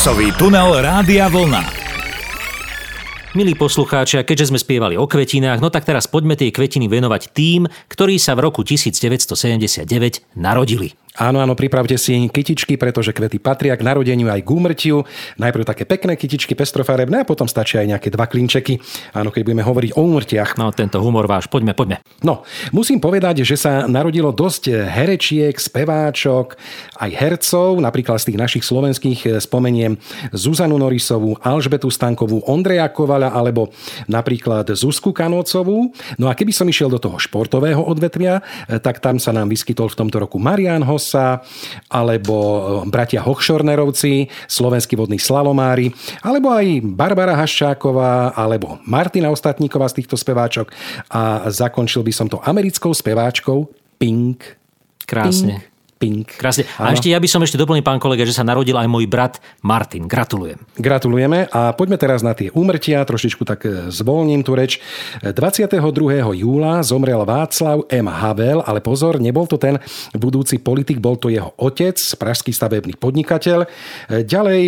Časový 0.07 0.31
tunel 0.39 0.87
Rádia 0.87 1.27
Vlna. 1.27 1.67
Milí 3.35 3.59
poslucháči, 3.59 4.23
keďže 4.23 4.55
sme 4.55 4.63
spievali 4.63 4.95
o 4.95 5.03
kvetinách, 5.03 5.59
no 5.59 5.67
tak 5.67 5.83
teraz 5.83 6.07
poďme 6.07 6.39
tie 6.39 6.55
kvetiny 6.55 6.87
venovať 6.87 7.35
tým, 7.35 7.67
ktorí 7.91 8.15
sa 8.15 8.39
v 8.39 8.47
roku 8.47 8.63
1979 8.63 9.83
narodili. 10.39 10.95
Áno, 11.17 11.41
áno, 11.41 11.57
pripravte 11.57 11.97
si 11.97 12.29
kytičky, 12.29 12.77
pretože 12.77 13.17
kvety 13.17 13.41
patria 13.41 13.73
k 13.73 13.87
narodeniu 13.89 14.29
aj 14.29 14.45
k 14.45 14.53
úmrtiu. 14.53 14.97
Najprv 15.41 15.65
také 15.65 15.89
pekné 15.89 16.13
kytičky 16.13 16.53
pestrofarebné 16.53 17.25
a 17.25 17.29
potom 17.29 17.49
stačia 17.49 17.81
aj 17.81 17.97
nejaké 17.97 18.09
dva 18.13 18.29
klinčeky. 18.29 18.77
Áno, 19.17 19.33
keď 19.33 19.43
budeme 19.49 19.65
hovoriť 19.65 19.97
o 19.97 20.05
úmrtiach. 20.05 20.61
No, 20.61 20.69
tento 20.77 21.01
humor 21.01 21.25
váš, 21.25 21.49
poďme, 21.49 21.73
poďme. 21.73 22.05
No, 22.21 22.45
musím 22.69 23.01
povedať, 23.01 23.49
že 23.49 23.57
sa 23.57 23.89
narodilo 23.89 24.29
dosť 24.29 24.93
herečiek, 24.93 25.57
speváčok, 25.57 26.61
aj 27.01 27.11
hercov, 27.17 27.81
napríklad 27.81 28.21
z 28.21 28.33
tých 28.33 28.39
našich 28.41 28.65
slovenských 28.69 29.21
eh, 29.25 29.31
spomeniem 29.41 29.97
Zuzanu 30.37 30.77
Norisovú, 30.77 31.41
Alžbetu 31.41 31.89
Stankovú, 31.89 32.45
Ondreja 32.45 32.93
Kovala 32.93 33.33
alebo 33.33 33.73
napríklad 34.05 34.69
Zuzku 34.77 35.17
Kanócovú. 35.17 35.97
No 36.21 36.29
a 36.29 36.37
keby 36.37 36.53
som 36.53 36.69
išiel 36.69 36.93
do 36.93 37.01
toho 37.01 37.17
športového 37.17 37.81
odvetvia, 37.81 38.45
eh, 38.69 38.77
tak 38.77 39.01
tam 39.01 39.17
sa 39.17 39.33
nám 39.33 39.49
vyskytol 39.49 39.89
v 39.89 39.99
tomto 40.05 40.21
roku 40.21 40.37
Marian 40.37 40.85
Hossa, 41.07 41.47
alebo 41.87 42.35
eh, 42.35 42.91
bratia 42.91 43.23
Hochšornerovci, 43.23 44.27
slovenskí 44.51 44.99
vodní 44.99 45.23
slalomári, 45.23 45.95
alebo 46.27 46.51
aj 46.51 46.83
Barbara 46.83 47.39
Haščáková, 47.39 48.35
alebo 48.35 48.83
Martina 48.83 49.31
Ostatníková 49.31 49.87
z 49.87 50.03
týchto 50.03 50.19
speváčok. 50.19 50.75
A 51.15 51.47
zakončil 51.47 52.03
by 52.03 52.11
som 52.11 52.27
to 52.27 52.43
americkou 52.43 52.91
speváčkou 52.91 53.71
Pink. 54.03 54.59
Krásne. 55.07 55.63
Pink. 55.63 55.76
Pink. 55.97 56.37
Krásne. 56.37 56.69
A 56.77 56.93
ešte 56.93 57.09
ja 57.09 57.17
by 57.17 57.25
som 57.25 57.41
ešte 57.41 57.57
doplnil, 57.57 57.81
pán 57.81 57.97
kolega, 57.97 58.29
že 58.29 58.37
sa 58.37 58.45
narodil 58.45 58.77
aj 58.77 58.85
môj 58.85 59.09
brat 59.09 59.41
Martin. 59.65 60.05
Gratulujem. 60.05 60.61
Gratulujeme 60.77 61.49
a 61.49 61.73
poďme 61.73 61.97
teraz 61.97 62.21
na 62.21 62.37
tie 62.37 62.53
úmrtia, 62.53 63.01
trošičku 63.01 63.49
tak 63.49 63.65
e, 63.65 63.89
zvolním 63.89 64.45
tú 64.45 64.53
reč. 64.53 64.77
22. 65.25 65.81
júla 66.37 66.85
zomrel 66.85 67.25
Václav 67.25 67.89
M. 67.89 68.13
Havel, 68.13 68.61
ale 68.69 68.85
pozor, 68.85 69.17
nebol 69.17 69.49
to 69.49 69.57
ten 69.57 69.81
budúci 70.13 70.61
politik, 70.61 71.01
bol 71.01 71.17
to 71.17 71.33
jeho 71.33 71.57
otec, 71.57 71.97
pražský 71.97 72.53
stavebný 72.53 73.01
podnikateľ. 73.01 73.65
E, 73.65 73.69
Ďalej 74.29 74.63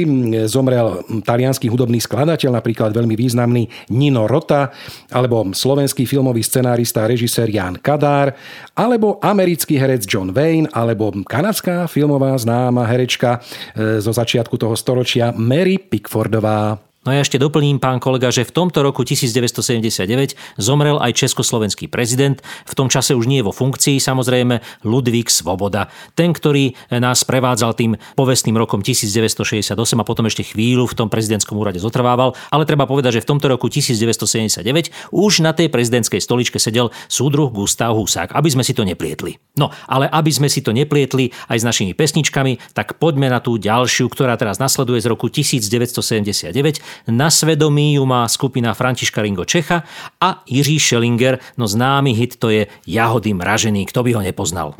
zomrel 0.48 1.04
talianský 1.28 1.68
hudobný 1.68 2.00
skladateľ, 2.00 2.56
napríklad 2.56 2.96
veľmi 2.96 3.12
významný 3.12 3.92
Nino 3.92 4.24
Rota, 4.24 4.72
alebo 5.12 5.44
slovenský 5.52 6.08
filmový 6.08 6.40
scenárista 6.40 7.04
a 7.04 7.10
režisér 7.12 7.52
Jan 7.52 7.76
Kadár, 7.76 8.32
alebo 8.72 9.20
americký 9.20 9.76
herec 9.76 10.08
John 10.08 10.32
Wayne, 10.32 10.72
alebo 10.72 11.17
kanadská 11.24 11.86
filmová 11.86 12.38
známa 12.38 12.86
herečka 12.86 13.38
e, 13.38 14.00
zo 14.00 14.12
začiatku 14.12 14.56
toho 14.58 14.74
storočia 14.76 15.32
Mary 15.36 15.78
Pickfordová. 15.78 16.87
No 17.06 17.14
ja 17.14 17.22
ešte 17.22 17.38
doplním, 17.38 17.78
pán 17.78 18.02
kolega, 18.02 18.28
že 18.34 18.42
v 18.42 18.50
tomto 18.50 18.82
roku 18.82 19.06
1979 19.06 20.34
zomrel 20.58 20.98
aj 20.98 21.14
československý 21.14 21.86
prezident, 21.86 22.42
v 22.66 22.74
tom 22.74 22.90
čase 22.90 23.14
už 23.14 23.24
nie 23.30 23.38
vo 23.38 23.54
funkcii, 23.54 24.02
samozrejme, 24.02 24.60
Ludvík 24.82 25.30
Svoboda. 25.30 25.88
Ten, 26.18 26.34
ktorý 26.34 26.74
nás 26.90 27.22
prevádzal 27.22 27.78
tým 27.78 27.94
povestným 28.18 28.58
rokom 28.58 28.82
1968 28.82 29.72
a 29.78 30.04
potom 30.04 30.26
ešte 30.26 30.42
chvíľu 30.42 30.90
v 30.90 30.98
tom 30.98 31.08
prezidentskom 31.08 31.54
úrade 31.54 31.78
zotrvával, 31.78 32.34
ale 32.50 32.66
treba 32.66 32.84
povedať, 32.84 33.22
že 33.22 33.24
v 33.24 33.30
tomto 33.30 33.46
roku 33.46 33.70
1979 33.70 35.14
už 35.14 35.40
na 35.46 35.54
tej 35.54 35.70
prezidentskej 35.70 36.18
stoličke 36.18 36.58
sedel 36.58 36.90
súdruh 37.06 37.48
Gustav 37.48 37.94
Husák, 37.94 38.34
aby 38.34 38.50
sme 38.50 38.66
si 38.66 38.74
to 38.74 38.82
neplietli. 38.82 39.38
No, 39.54 39.70
ale 39.86 40.10
aby 40.10 40.34
sme 40.34 40.50
si 40.50 40.66
to 40.66 40.74
neplietli 40.74 41.30
aj 41.46 41.62
s 41.62 41.64
našimi 41.64 41.94
pesničkami, 41.94 42.74
tak 42.74 42.98
poďme 42.98 43.30
na 43.30 43.38
tú 43.38 43.54
ďalšiu, 43.54 44.10
ktorá 44.10 44.34
teraz 44.34 44.58
nasleduje 44.58 44.98
z 44.98 45.06
roku 45.08 45.30
1979. 45.30 46.87
Na 47.08 47.30
svedomí 47.30 47.94
ju 47.94 48.06
má 48.06 48.28
skupina 48.28 48.74
Františka 48.74 49.22
Ringo 49.22 49.44
Čecha 49.44 49.82
a 50.20 50.42
Jiří 50.46 50.80
Schellinger, 50.80 51.38
no 51.56 51.68
známy 51.68 52.12
hit 52.12 52.36
to 52.36 52.50
je 52.50 52.66
Jahody 52.86 53.34
mražený, 53.34 53.86
kto 53.86 54.02
by 54.02 54.12
ho 54.12 54.20
nepoznal. 54.20 54.74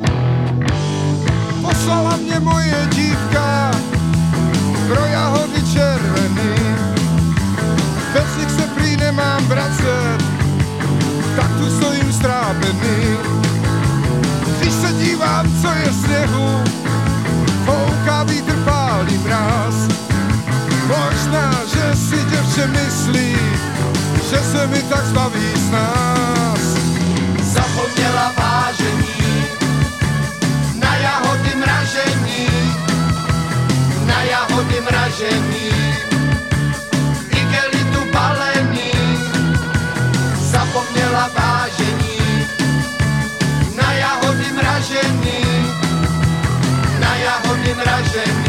Poslala 1.62 2.16
mě 2.16 2.40
moje 2.40 2.88
dívka 2.94 3.70
pro 4.88 5.06
jahody 5.06 5.62
červený. 5.72 6.54
Bez 8.12 8.36
nich 8.38 8.50
se 8.50 8.62
prý 8.74 8.96
nemám 8.96 9.46
vracet, 9.46 10.18
tak 11.36 11.50
tu 11.58 11.70
stojím 11.70 12.12
strápený. 12.12 13.16
Když 14.58 14.72
se 14.72 14.92
dívám, 14.92 15.46
co 15.62 15.68
je 15.68 15.92
sněhu, 15.92 16.64
fouká 17.64 18.22
vítr 18.22 18.57
děvče 22.58 22.66
myslí, 22.66 23.36
že 24.30 24.38
se 24.38 24.66
mi 24.66 24.82
tak 24.82 25.06
zbaví 25.06 25.52
z 25.56 25.70
nás. 25.70 26.60
Zapomněla 27.42 28.32
vážení, 28.38 29.44
na 30.74 30.94
jahody 30.96 31.54
mražení, 31.56 32.46
na 34.06 34.22
jahody 34.22 34.80
mražení, 34.80 35.70
igelitu 37.30 38.12
balení, 38.12 38.92
zapomněla 40.40 41.30
vážení, 41.38 42.18
na 43.82 43.92
jahody 43.92 44.46
mražení, 44.52 45.44
na 47.00 47.16
jahody 47.16 47.74
mražení, 47.74 48.47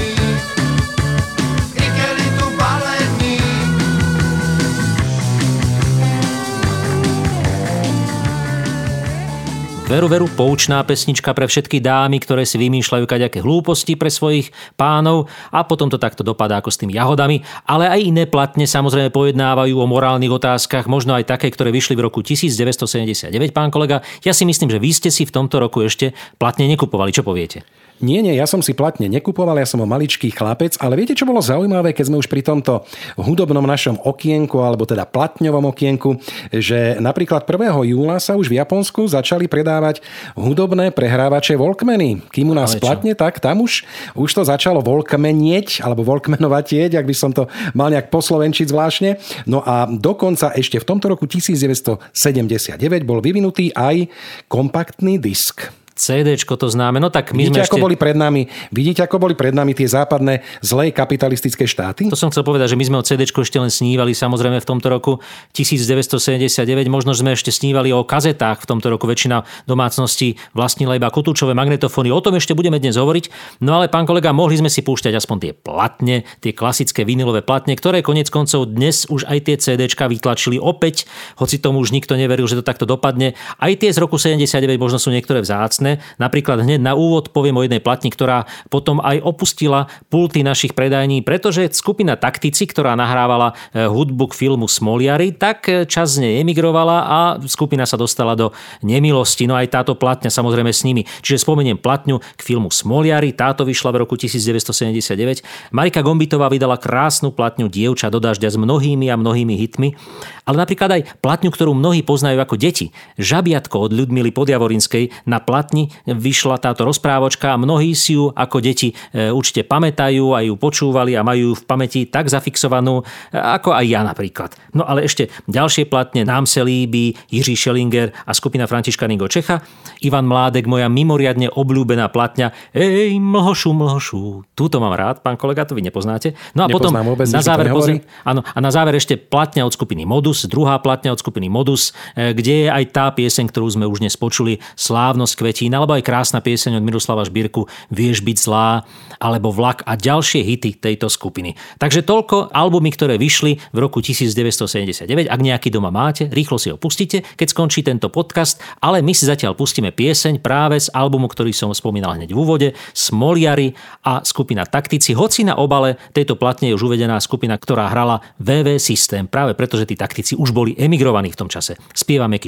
Veru, 9.89 10.05
veru, 10.05 10.29
poučná 10.29 10.85
pesnička 10.85 11.33
pre 11.33 11.49
všetky 11.49 11.81
dámy, 11.81 12.21
ktoré 12.21 12.45
si 12.45 12.61
vymýšľajú 12.61 13.09
kaďaké 13.09 13.41
hlúposti 13.41 13.97
pre 13.97 14.13
svojich 14.13 14.53
pánov 14.77 15.25
a 15.49 15.65
potom 15.65 15.89
to 15.89 15.97
takto 15.97 16.21
dopadá 16.21 16.61
ako 16.61 16.69
s 16.69 16.77
tými 16.77 16.93
jahodami, 16.93 17.41
ale 17.65 17.89
aj 17.89 17.97
iné 18.05 18.29
platne 18.29 18.69
samozrejme 18.69 19.09
pojednávajú 19.09 19.73
o 19.73 19.89
morálnych 19.89 20.29
otázkach, 20.29 20.85
možno 20.85 21.17
aj 21.17 21.25
také, 21.25 21.49
ktoré 21.49 21.73
vyšli 21.73 21.97
v 21.97 22.05
roku 22.05 22.21
1979, 22.21 23.33
pán 23.49 23.73
kolega. 23.73 24.05
Ja 24.21 24.29
si 24.29 24.45
myslím, 24.45 24.69
že 24.69 24.77
vy 24.77 24.93
ste 24.93 25.09
si 25.09 25.25
v 25.25 25.33
tomto 25.33 25.57
roku 25.57 25.81
ešte 25.81 26.13
platne 26.37 26.69
nekupovali. 26.69 27.09
Čo 27.09 27.25
poviete? 27.25 27.65
Nie, 27.99 28.23
nie, 28.23 28.31
ja 28.31 28.47
som 28.47 28.63
si 28.63 28.71
platne 28.71 29.11
nekupoval, 29.11 29.59
ja 29.59 29.67
som 29.67 29.83
o 29.83 29.87
maličký 29.87 30.31
chlapec, 30.31 30.79
ale 30.79 30.95
viete, 30.95 31.11
čo 31.11 31.27
bolo 31.27 31.43
zaujímavé, 31.43 31.91
keď 31.91 32.07
sme 32.07 32.19
už 32.23 32.31
pri 32.31 32.39
tomto 32.39 32.87
hudobnom 33.19 33.67
našom 33.67 33.99
okienku, 33.99 34.55
alebo 34.63 34.87
teda 34.87 35.03
platňovom 35.03 35.67
okienku, 35.75 36.15
že 36.47 36.95
napríklad 37.03 37.43
1. 37.43 37.91
júla 37.91 38.15
sa 38.23 38.39
už 38.39 38.47
v 38.47 38.63
Japonsku 38.63 39.03
začali 39.03 39.51
predávať 39.51 39.99
hudobné 40.39 40.95
prehrávače 40.95 41.59
Walkmany. 41.59 42.23
Kým 42.31 42.51
u 42.51 42.55
nás 42.55 42.71
Ale 42.71 42.79
čo? 42.79 42.83
platne, 42.87 43.11
tak 43.19 43.43
tam 43.43 43.67
už, 43.67 43.83
už 44.15 44.29
to 44.31 44.47
začalo 44.47 44.79
Walkmanieť, 44.79 45.83
alebo 45.83 46.07
Walkmanovatieť, 46.07 46.95
ak 46.95 47.03
by 47.03 47.15
som 47.15 47.35
to 47.35 47.51
mal 47.75 47.91
nejak 47.91 48.07
poslovenčiť 48.07 48.71
zvláštne. 48.71 49.19
No 49.43 49.59
a 49.59 49.91
dokonca 49.91 50.55
ešte 50.55 50.79
v 50.79 50.87
tomto 50.87 51.11
roku 51.11 51.27
1979 51.27 52.79
bol 53.03 53.19
vyvinutý 53.19 53.75
aj 53.75 54.07
kompaktný 54.47 55.19
disk. 55.19 55.67
CDčko 55.99 56.55
to 56.55 56.71
známe. 56.71 57.03
No 57.03 57.11
tak 57.11 57.35
my 57.35 57.43
Vidíte, 57.43 57.59
sme 57.59 57.67
ako 57.67 57.75
ešte... 57.75 57.85
boli 57.85 57.95
pred 57.99 58.15
nami, 58.15 58.47
vidíte, 58.71 59.03
ako 59.03 59.19
boli 59.19 59.35
pred 59.35 59.51
nami 59.51 59.75
tie 59.75 59.83
západné 59.83 60.41
zlé 60.63 60.95
kapitalistické 60.95 61.67
štáty? 61.67 62.07
To 62.07 62.15
som 62.15 62.31
chcel 62.31 62.47
povedať, 62.47 62.71
že 62.71 62.79
my 62.79 62.85
sme 62.87 62.97
o 62.99 63.03
CD 63.03 63.27
ešte 63.27 63.59
len 63.59 63.67
snívali 63.67 64.15
samozrejme 64.15 64.63
v 64.63 64.67
tomto 64.67 64.87
roku 64.87 65.19
1979. 65.51 66.63
Možno 66.87 67.11
sme 67.11 67.35
ešte 67.35 67.51
snívali 67.51 67.91
o 67.91 68.07
kazetách 68.07 68.63
v 68.63 68.67
tomto 68.71 68.87
roku. 68.87 69.03
Väčšina 69.09 69.43
domácností 69.67 70.39
vlastnila 70.55 70.95
iba 70.95 71.11
kotúčové 71.11 71.51
magnetofóny. 71.51 72.13
O 72.13 72.23
tom 72.23 72.39
ešte 72.39 72.55
budeme 72.55 72.79
dnes 72.79 72.95
hovoriť. 72.95 73.59
No 73.59 73.75
ale 73.75 73.91
pán 73.91 74.07
kolega, 74.07 74.31
mohli 74.31 74.55
sme 74.55 74.71
si 74.71 74.85
púšťať 74.85 75.19
aspoň 75.19 75.37
tie 75.43 75.53
platne, 75.57 76.23
tie 76.39 76.55
klasické 76.55 77.03
vinilové 77.03 77.41
platne, 77.43 77.73
ktoré 77.73 78.05
konec 78.05 78.31
koncov 78.31 78.69
dnes 78.69 79.09
už 79.09 79.25
aj 79.25 79.37
tie 79.43 79.55
CD 79.57 79.89
vytlačili 79.89 80.61
opäť, 80.61 81.09
hoci 81.41 81.57
tomu 81.57 81.81
už 81.81 81.89
nikto 81.89 82.13
neveril, 82.13 82.45
že 82.45 82.61
to 82.61 82.63
takto 82.63 82.85
dopadne. 82.85 83.33
Aj 83.57 83.71
tie 83.73 83.89
z 83.89 83.97
roku 83.97 84.21
79 84.21 84.77
možno 84.77 85.01
sú 85.01 85.09
niektoré 85.09 85.41
vzácne. 85.41 85.88
Napríklad 86.21 86.61
hneď 86.61 86.83
na 86.83 86.93
úvod 86.93 87.33
poviem 87.33 87.57
o 87.57 87.65
jednej 87.65 87.81
platni, 87.81 88.13
ktorá 88.13 88.45
potom 88.69 89.01
aj 89.01 89.23
opustila 89.23 89.89
pulty 90.13 90.45
našich 90.45 90.77
predajní, 90.77 91.25
pretože 91.25 91.71
skupina 91.73 92.19
Taktici, 92.19 92.67
ktorá 92.67 92.93
nahrávala 92.93 93.55
eh, 93.71 93.87
hudbu 93.87 94.29
k 94.29 94.37
filmu 94.45 94.67
Smoliari, 94.69 95.33
tak 95.33 95.65
eh, 95.71 95.87
čas 95.87 96.19
z 96.19 96.27
nej 96.27 96.33
emigrovala 96.43 96.97
a 97.07 97.17
skupina 97.47 97.87
sa 97.87 97.95
dostala 97.95 98.35
do 98.35 98.51
nemilosti. 98.83 99.47
No 99.47 99.55
aj 99.55 99.71
táto 99.71 99.95
platňa 99.95 100.27
samozrejme 100.27 100.69
s 100.75 100.83
nimi. 100.83 101.07
Čiže 101.23 101.47
spomeniem 101.47 101.79
platňu 101.79 102.19
k 102.19 102.41
filmu 102.43 102.67
Smoliari, 102.67 103.31
táto 103.31 103.63
vyšla 103.63 103.95
v 103.95 103.97
roku 104.03 104.19
1979. 104.19 105.71
Marika 105.71 106.03
Gombitová 106.03 106.51
vydala 106.51 106.75
krásnu 106.75 107.31
platňu 107.31 107.71
Dievča 107.71 108.11
do 108.11 108.19
dažďa 108.19 108.51
s 108.51 108.57
mnohými 108.59 109.07
a 109.07 109.15
mnohými 109.15 109.55
hitmi, 109.55 109.95
ale 110.43 110.59
napríklad 110.59 110.89
aj 110.99 111.01
platňu, 111.23 111.53
ktorú 111.55 111.71
mnohí 111.71 112.03
poznajú 112.03 112.35
ako 112.41 112.59
deti. 112.59 112.91
Žabiatko 113.21 113.87
od 113.87 113.91
Ľudmily 113.95 114.35
Podjavorinskej 114.35 115.13
na 115.23 115.39
platni 115.39 115.78
platni 115.79 115.91
vyšla 116.09 116.57
táto 116.59 116.83
rozprávočka 116.83 117.55
a 117.55 117.61
mnohí 117.61 117.95
si 117.95 118.17
ju 118.17 118.31
ako 118.33 118.57
deti 118.59 118.91
e, 119.13 119.31
určite 119.31 119.63
pamätajú 119.63 120.35
a 120.35 120.43
ju 120.43 120.57
počúvali 120.57 121.15
a 121.15 121.23
majú 121.23 121.53
ju 121.53 121.53
v 121.55 121.63
pamäti 121.63 122.09
tak 122.09 122.27
zafixovanú, 122.27 123.05
e, 123.31 123.37
ako 123.37 123.71
aj 123.71 123.85
ja 123.85 124.01
napríklad. 124.03 124.57
No 124.75 124.83
ale 124.83 125.05
ešte 125.05 125.31
ďalšie 125.47 125.87
platne 125.87 126.25
Nám 126.25 126.45
se 126.49 126.61
líbí, 126.61 127.15
Jiří 127.31 127.55
Šelinger 127.55 128.11
a 128.25 128.31
skupina 128.33 128.67
Františka 128.67 129.07
Nigo 129.07 129.29
Čecha, 129.29 129.61
Ivan 130.03 130.27
Mládek, 130.27 130.65
moja 130.67 130.89
mimoriadne 130.89 131.53
obľúbená 131.53 132.09
platňa 132.09 132.51
Ej, 132.73 133.15
mlhošu, 133.21 133.71
mlhošu. 133.71 134.19
Túto 134.57 134.81
mám 134.81 134.97
rád, 134.97 135.21
pán 135.21 135.37
kolega, 135.37 135.63
to 135.63 135.77
vy 135.77 135.85
nepoznáte. 135.85 136.33
No 136.57 136.65
a 136.65 136.67
potom 136.67 136.91
Nepoznám 136.91 137.05
vôbec, 137.05 137.27
na 137.29 137.41
záver, 137.45 137.67
pozri- 137.69 138.03
áno, 138.25 138.41
a 138.41 138.59
na 138.59 138.71
záver 138.73 138.97
ešte 138.97 139.15
platňa 139.15 139.63
od 139.63 139.73
skupiny 139.73 140.03
Modus, 140.03 140.49
druhá 140.49 140.81
platňa 140.81 141.13
od 141.13 141.19
skupiny 141.21 141.47
Modus, 141.47 141.93
e, 142.17 142.33
kde 142.33 142.65
je 142.65 142.67
aj 142.69 142.83
tá 142.89 143.05
pieseň, 143.13 143.45
ktorú 143.53 143.67
sme 143.69 143.85
už 143.85 144.01
dnes 144.01 144.15
počuli, 144.17 144.61
Slávnosť 144.79 145.33
kvetín, 145.37 145.68
alebo 145.73 145.97
aj 145.97 146.03
krásna 146.05 146.39
pieseň 146.39 146.79
od 146.79 146.83
Miroslava 146.85 147.25
Šbírku 147.25 147.65
Vieš 147.91 148.23
byť 148.23 148.37
zlá, 148.37 148.83
alebo 149.19 149.51
Vlak 149.51 149.83
a 149.83 149.99
ďalšie 149.99 150.41
hity 150.41 150.79
tejto 150.79 151.11
skupiny. 151.11 151.53
Takže 151.77 152.07
toľko 152.07 152.55
albumy, 152.55 152.89
ktoré 152.95 153.19
vyšli 153.19 153.59
v 153.75 153.77
roku 153.77 153.99
1979. 153.99 155.05
Ak 155.27 155.39
nejaký 155.39 155.69
doma 155.69 155.91
máte, 155.91 156.31
rýchlo 156.31 156.55
si 156.55 156.71
ho 156.71 156.77
pustite, 156.79 157.21
keď 157.35 157.47
skončí 157.51 157.83
tento 157.83 158.07
podcast, 158.07 158.63
ale 158.79 159.03
my 159.03 159.11
si 159.11 159.27
zatiaľ 159.27 159.53
pustíme 159.59 159.91
pieseň 159.91 160.39
práve 160.39 160.79
z 160.79 160.87
albumu, 160.95 161.27
ktorý 161.27 161.51
som 161.51 161.69
spomínal 161.75 162.15
hneď 162.15 162.31
v 162.31 162.39
úvode, 162.39 162.67
Smoliari 162.95 163.75
a 164.07 164.23
skupina 164.23 164.63
Taktici. 164.63 165.11
Hoci 165.11 165.43
na 165.43 165.59
obale 165.59 165.99
tejto 166.15 166.39
platne 166.39 166.71
je 166.71 166.77
už 166.79 166.93
uvedená 166.93 167.19
skupina, 167.19 167.59
ktorá 167.59 167.91
hrala 167.91 168.23
VV 168.39 168.79
Systém, 168.79 169.27
práve 169.27 169.53
preto, 169.53 169.75
že 169.75 169.89
tí 169.89 169.99
taktici 169.99 170.33
už 170.39 170.55
boli 170.55 170.71
emigrovaní 170.79 171.35
v 171.35 171.39
tom 171.39 171.51
čase. 171.51 171.75
Spieva 171.91 172.31
Meky 172.31 172.47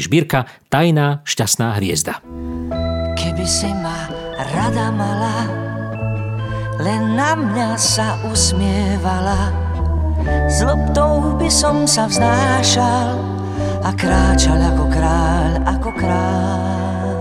Tajná 0.71 1.21
šťastná 1.27 1.75
hviezda. 1.75 2.23
Keby 3.31 3.47
si 3.47 3.71
ma 3.71 4.11
rada 4.51 4.91
mala, 4.91 5.47
len 6.83 7.15
na 7.15 7.31
mňa 7.31 7.79
sa 7.79 8.19
usmievala. 8.27 9.55
S 10.51 10.59
loptou 10.59 11.39
by 11.39 11.47
som 11.47 11.87
sa 11.87 12.11
vznášal 12.11 13.23
a 13.87 13.89
kráčal 13.95 14.59
ako 14.59 14.83
kráľ, 14.91 15.51
ako 15.63 15.89
kráľ. 15.95 17.19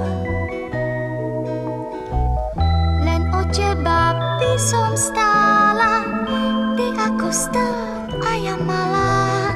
Len 3.07 3.23
o 3.31 3.47
teba 3.55 4.19
by 4.43 4.53
som 4.59 4.91
stála, 4.99 6.11
ty 6.75 6.91
ako 6.91 7.31
stát 7.31 8.11
a 8.19 8.35
ja 8.35 8.59
malá. 8.59 9.55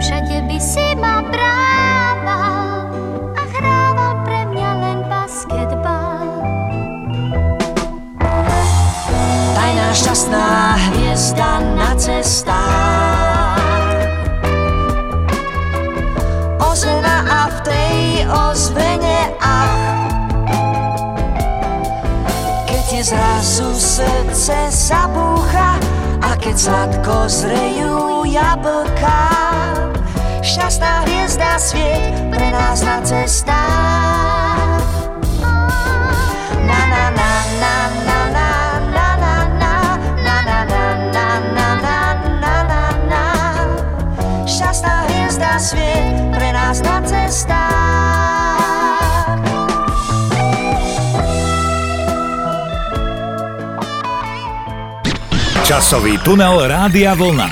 Všade 0.00 0.48
by 0.48 0.56
si 0.64 0.96
ma 0.96 1.19
hviezda 11.20 11.60
na 11.76 11.92
cestách. 12.00 13.60
Ozvena 16.56 17.16
a 17.28 17.40
v 17.52 17.56
tej 17.60 18.24
ozvene 18.24 19.28
ach. 19.36 20.08
Keď 22.64 22.82
ti 22.88 23.00
zrazu 23.04 23.68
srdce 23.76 24.72
zabúcha 24.72 25.76
a 26.24 26.32
keď 26.40 26.56
sladko 26.56 27.28
zrejú 27.28 28.24
jablka. 28.24 29.20
Šťastná 30.40 31.04
hviezda 31.04 31.60
svieť 31.60 32.32
pre 32.32 32.48
nás 32.48 32.80
na 32.80 32.96
cestách. 33.04 34.39
Časový 55.70 56.18
tunel 56.26 56.66
Rádia 56.66 57.14
Vlna. 57.14 57.46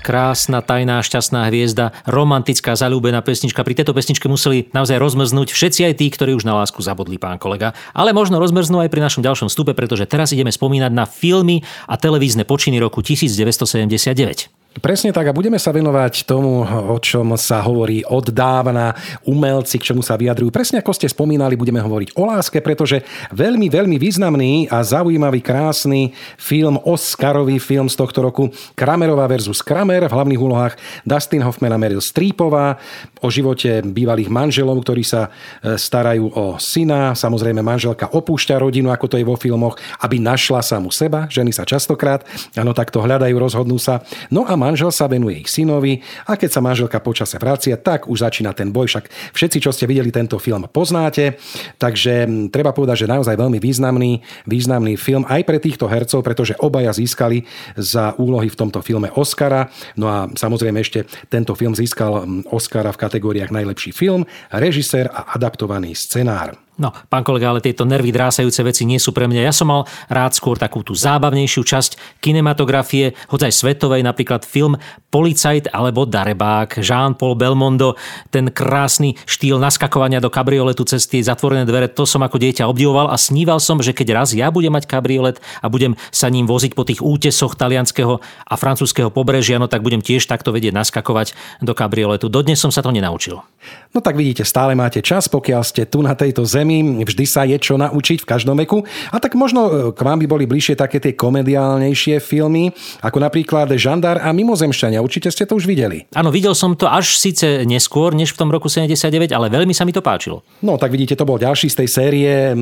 krásna, 0.00 0.64
tajná, 0.64 1.04
šťastná 1.04 1.44
hviezda, 1.52 1.92
romantická, 2.08 2.72
zalúbená 2.72 3.20
pesnička. 3.20 3.60
Pri 3.60 3.76
tejto 3.76 3.92
pesničke 3.92 4.32
museli 4.32 4.64
naozaj 4.72 4.96
rozmrznúť 4.96 5.52
všetci 5.52 5.92
aj 5.92 5.94
tí, 6.00 6.08
ktorí 6.08 6.32
už 6.32 6.48
na 6.48 6.56
lásku 6.56 6.80
zabudli, 6.80 7.20
pán 7.20 7.36
kolega. 7.36 7.76
Ale 7.92 8.16
možno 8.16 8.40
rozmrznú 8.40 8.80
aj 8.80 8.88
pri 8.88 9.04
našom 9.04 9.20
ďalšom 9.20 9.52
vstupe, 9.52 9.76
pretože 9.76 10.08
teraz 10.08 10.32
ideme 10.32 10.48
spomínať 10.48 10.88
na 10.88 11.04
filmy 11.04 11.68
a 11.84 12.00
televízne 12.00 12.48
počiny 12.48 12.80
roku 12.80 13.04
1979. 13.04 14.57
Presne 14.68 15.16
tak 15.16 15.24
a 15.26 15.32
budeme 15.32 15.56
sa 15.56 15.72
venovať 15.72 16.28
tomu, 16.28 16.60
o 16.62 17.00
čom 17.00 17.32
sa 17.40 17.64
hovorí 17.64 18.04
od 18.04 18.28
dávna, 18.28 18.92
umelci, 19.24 19.80
k 19.80 19.90
čomu 19.90 20.04
sa 20.04 20.20
vyjadrujú. 20.20 20.52
Presne 20.52 20.84
ako 20.84 20.92
ste 20.92 21.08
spomínali, 21.08 21.56
budeme 21.56 21.80
hovoriť 21.80 22.12
o 22.14 22.28
láske, 22.28 22.60
pretože 22.60 23.00
veľmi, 23.32 23.72
veľmi 23.72 23.96
významný 23.96 24.68
a 24.68 24.84
zaujímavý, 24.84 25.40
krásny 25.40 26.12
film, 26.36 26.76
Oscarový 26.84 27.56
film 27.58 27.88
z 27.88 27.96
tohto 27.96 28.20
roku, 28.20 28.52
Kramerová 28.76 29.24
versus 29.24 29.64
Kramer, 29.64 30.04
v 30.04 30.14
hlavných 30.14 30.42
úlohách 30.44 30.76
Dustin 31.00 31.42
Hoffman 31.48 31.72
a 31.72 31.80
Meryl 31.80 32.04
Streepová, 32.04 32.76
o 33.24 33.32
živote 33.32 33.80
bývalých 33.80 34.28
manželov, 34.28 34.84
ktorí 34.84 35.00
sa 35.00 35.32
e, 35.64 35.80
starajú 35.80 36.28
o 36.28 36.44
syna. 36.60 37.16
Samozrejme, 37.16 37.64
manželka 37.64 38.12
opúšťa 38.12 38.60
rodinu, 38.60 38.92
ako 38.92 39.16
to 39.16 39.16
je 39.16 39.24
vo 39.24 39.34
filmoch, 39.34 39.80
aby 40.04 40.20
našla 40.20 40.60
samu 40.60 40.92
seba. 40.92 41.24
Ženy 41.26 41.56
sa 41.56 41.64
častokrát, 41.64 42.22
áno, 42.52 42.76
takto 42.76 43.00
hľadajú, 43.00 43.32
rozhodnú 43.32 43.80
sa. 43.80 44.04
No 44.28 44.44
a 44.44 44.57
manžel 44.58 44.90
sa 44.90 45.06
venuje 45.06 45.46
ich 45.46 45.48
synovi 45.48 46.02
a 46.26 46.34
keď 46.34 46.50
sa 46.52 46.60
manželka 46.60 46.98
počase 46.98 47.38
vracia, 47.38 47.78
tak 47.78 48.10
už 48.10 48.26
začína 48.26 48.52
ten 48.52 48.74
boj. 48.74 48.90
Však 48.90 49.32
všetci, 49.32 49.58
čo 49.62 49.70
ste 49.70 49.86
videli 49.86 50.10
tento 50.10 50.36
film, 50.42 50.66
poznáte. 50.68 51.38
Takže 51.78 52.26
m, 52.26 52.50
treba 52.50 52.74
povedať, 52.74 53.06
že 53.06 53.10
naozaj 53.10 53.38
veľmi 53.38 53.62
významný, 53.62 54.20
významný 54.44 54.98
film 54.98 55.22
aj 55.24 55.46
pre 55.46 55.62
týchto 55.62 55.86
hercov, 55.86 56.26
pretože 56.26 56.58
obaja 56.58 56.92
získali 56.92 57.46
za 57.78 58.18
úlohy 58.18 58.50
v 58.50 58.58
tomto 58.58 58.82
filme 58.82 59.08
Oscara. 59.14 59.70
No 59.94 60.10
a 60.10 60.26
samozrejme 60.28 60.82
ešte 60.82 61.06
tento 61.30 61.54
film 61.54 61.72
získal 61.72 62.26
m, 62.26 62.42
Oscara 62.50 62.90
v 62.90 63.00
kategóriách 63.00 63.54
najlepší 63.54 63.94
film, 63.94 64.26
režisér 64.50 65.08
a 65.08 65.38
adaptovaný 65.38 65.94
scenár. 65.94 66.67
No, 66.78 66.94
pán 67.10 67.26
kolega, 67.26 67.50
ale 67.50 67.58
tieto 67.58 67.82
nervy 67.82 68.14
drásajúce 68.14 68.62
veci 68.62 68.86
nie 68.86 69.02
sú 69.02 69.10
pre 69.10 69.26
mňa. 69.26 69.42
Ja 69.42 69.50
som 69.50 69.66
mal 69.66 69.82
rád 70.06 70.38
skôr 70.38 70.54
takú 70.54 70.86
tú 70.86 70.94
zábavnejšiu 70.94 71.66
časť 71.66 72.22
kinematografie, 72.22 73.18
hoď 73.34 73.50
aj 73.50 73.52
svetovej, 73.58 74.06
napríklad 74.06 74.46
film 74.46 74.78
Policajt 75.10 75.74
alebo 75.74 76.06
Darebák, 76.06 76.78
Jean-Paul 76.78 77.34
Belmondo, 77.34 77.98
ten 78.30 78.54
krásny 78.54 79.18
štýl 79.26 79.58
naskakovania 79.58 80.22
do 80.22 80.30
kabrioletu 80.30 80.86
cez 80.86 81.10
tie 81.10 81.18
zatvorené 81.18 81.66
dvere, 81.66 81.90
to 81.90 82.06
som 82.06 82.22
ako 82.22 82.38
dieťa 82.38 82.70
obdivoval 82.70 83.10
a 83.10 83.18
sníval 83.18 83.58
som, 83.58 83.82
že 83.82 83.90
keď 83.90 84.14
raz 84.14 84.30
ja 84.30 84.46
budem 84.54 84.70
mať 84.70 84.86
kabriolet 84.86 85.42
a 85.58 85.66
budem 85.66 85.98
sa 86.14 86.30
ním 86.30 86.46
voziť 86.46 86.78
po 86.78 86.86
tých 86.86 87.02
útesoch 87.02 87.58
talianského 87.58 88.22
a 88.22 88.54
francúzského 88.54 89.10
pobrežia, 89.10 89.58
no 89.58 89.66
tak 89.66 89.82
budem 89.82 89.98
tiež 89.98 90.30
takto 90.30 90.54
vedieť 90.54 90.78
naskakovať 90.78 91.34
do 91.58 91.74
kabrioletu. 91.74 92.30
Dodnes 92.30 92.62
som 92.62 92.70
sa 92.70 92.86
to 92.86 92.94
nenaučil. 92.94 93.42
No 93.88 94.04
tak 94.04 94.20
vidíte, 94.20 94.44
stále 94.44 94.76
máte 94.76 95.00
čas, 95.00 95.32
pokiaľ 95.32 95.64
ste 95.64 95.88
tu 95.88 96.04
na 96.04 96.12
tejto 96.12 96.44
zemi, 96.44 97.00
vždy 97.08 97.24
sa 97.24 97.48
je 97.48 97.56
čo 97.56 97.80
naučiť 97.80 98.20
v 98.20 98.28
každom 98.28 98.60
veku. 98.60 98.84
A 99.08 99.16
tak 99.16 99.32
možno 99.32 99.60
e, 99.64 99.72
k 99.96 100.00
vám 100.04 100.20
by 100.20 100.26
boli 100.28 100.44
bližšie 100.44 100.76
také 100.76 101.00
tie 101.00 101.16
komediálnejšie 101.16 102.20
filmy, 102.20 102.68
ako 103.00 103.16
napríklad 103.16 103.72
Žandár 103.80 104.20
a 104.20 104.28
Mimozemšťania. 104.36 105.00
Určite 105.00 105.32
ste 105.32 105.48
to 105.48 105.56
už 105.56 105.64
videli. 105.64 106.04
Áno, 106.12 106.28
videl 106.28 106.52
som 106.52 106.76
to 106.76 106.84
až 106.84 107.16
síce 107.16 107.64
neskôr, 107.64 108.12
než 108.12 108.36
v 108.36 108.44
tom 108.44 108.52
roku 108.52 108.68
79, 108.68 109.32
ale 109.32 109.48
veľmi 109.48 109.72
sa 109.72 109.88
mi 109.88 109.96
to 109.96 110.04
páčilo. 110.04 110.44
No 110.60 110.76
tak 110.76 110.92
vidíte, 110.92 111.16
to 111.16 111.24
bol 111.24 111.40
ďalší 111.40 111.72
z 111.72 111.76
tej 111.80 111.88
série 111.88 112.28
e, 112.28 112.54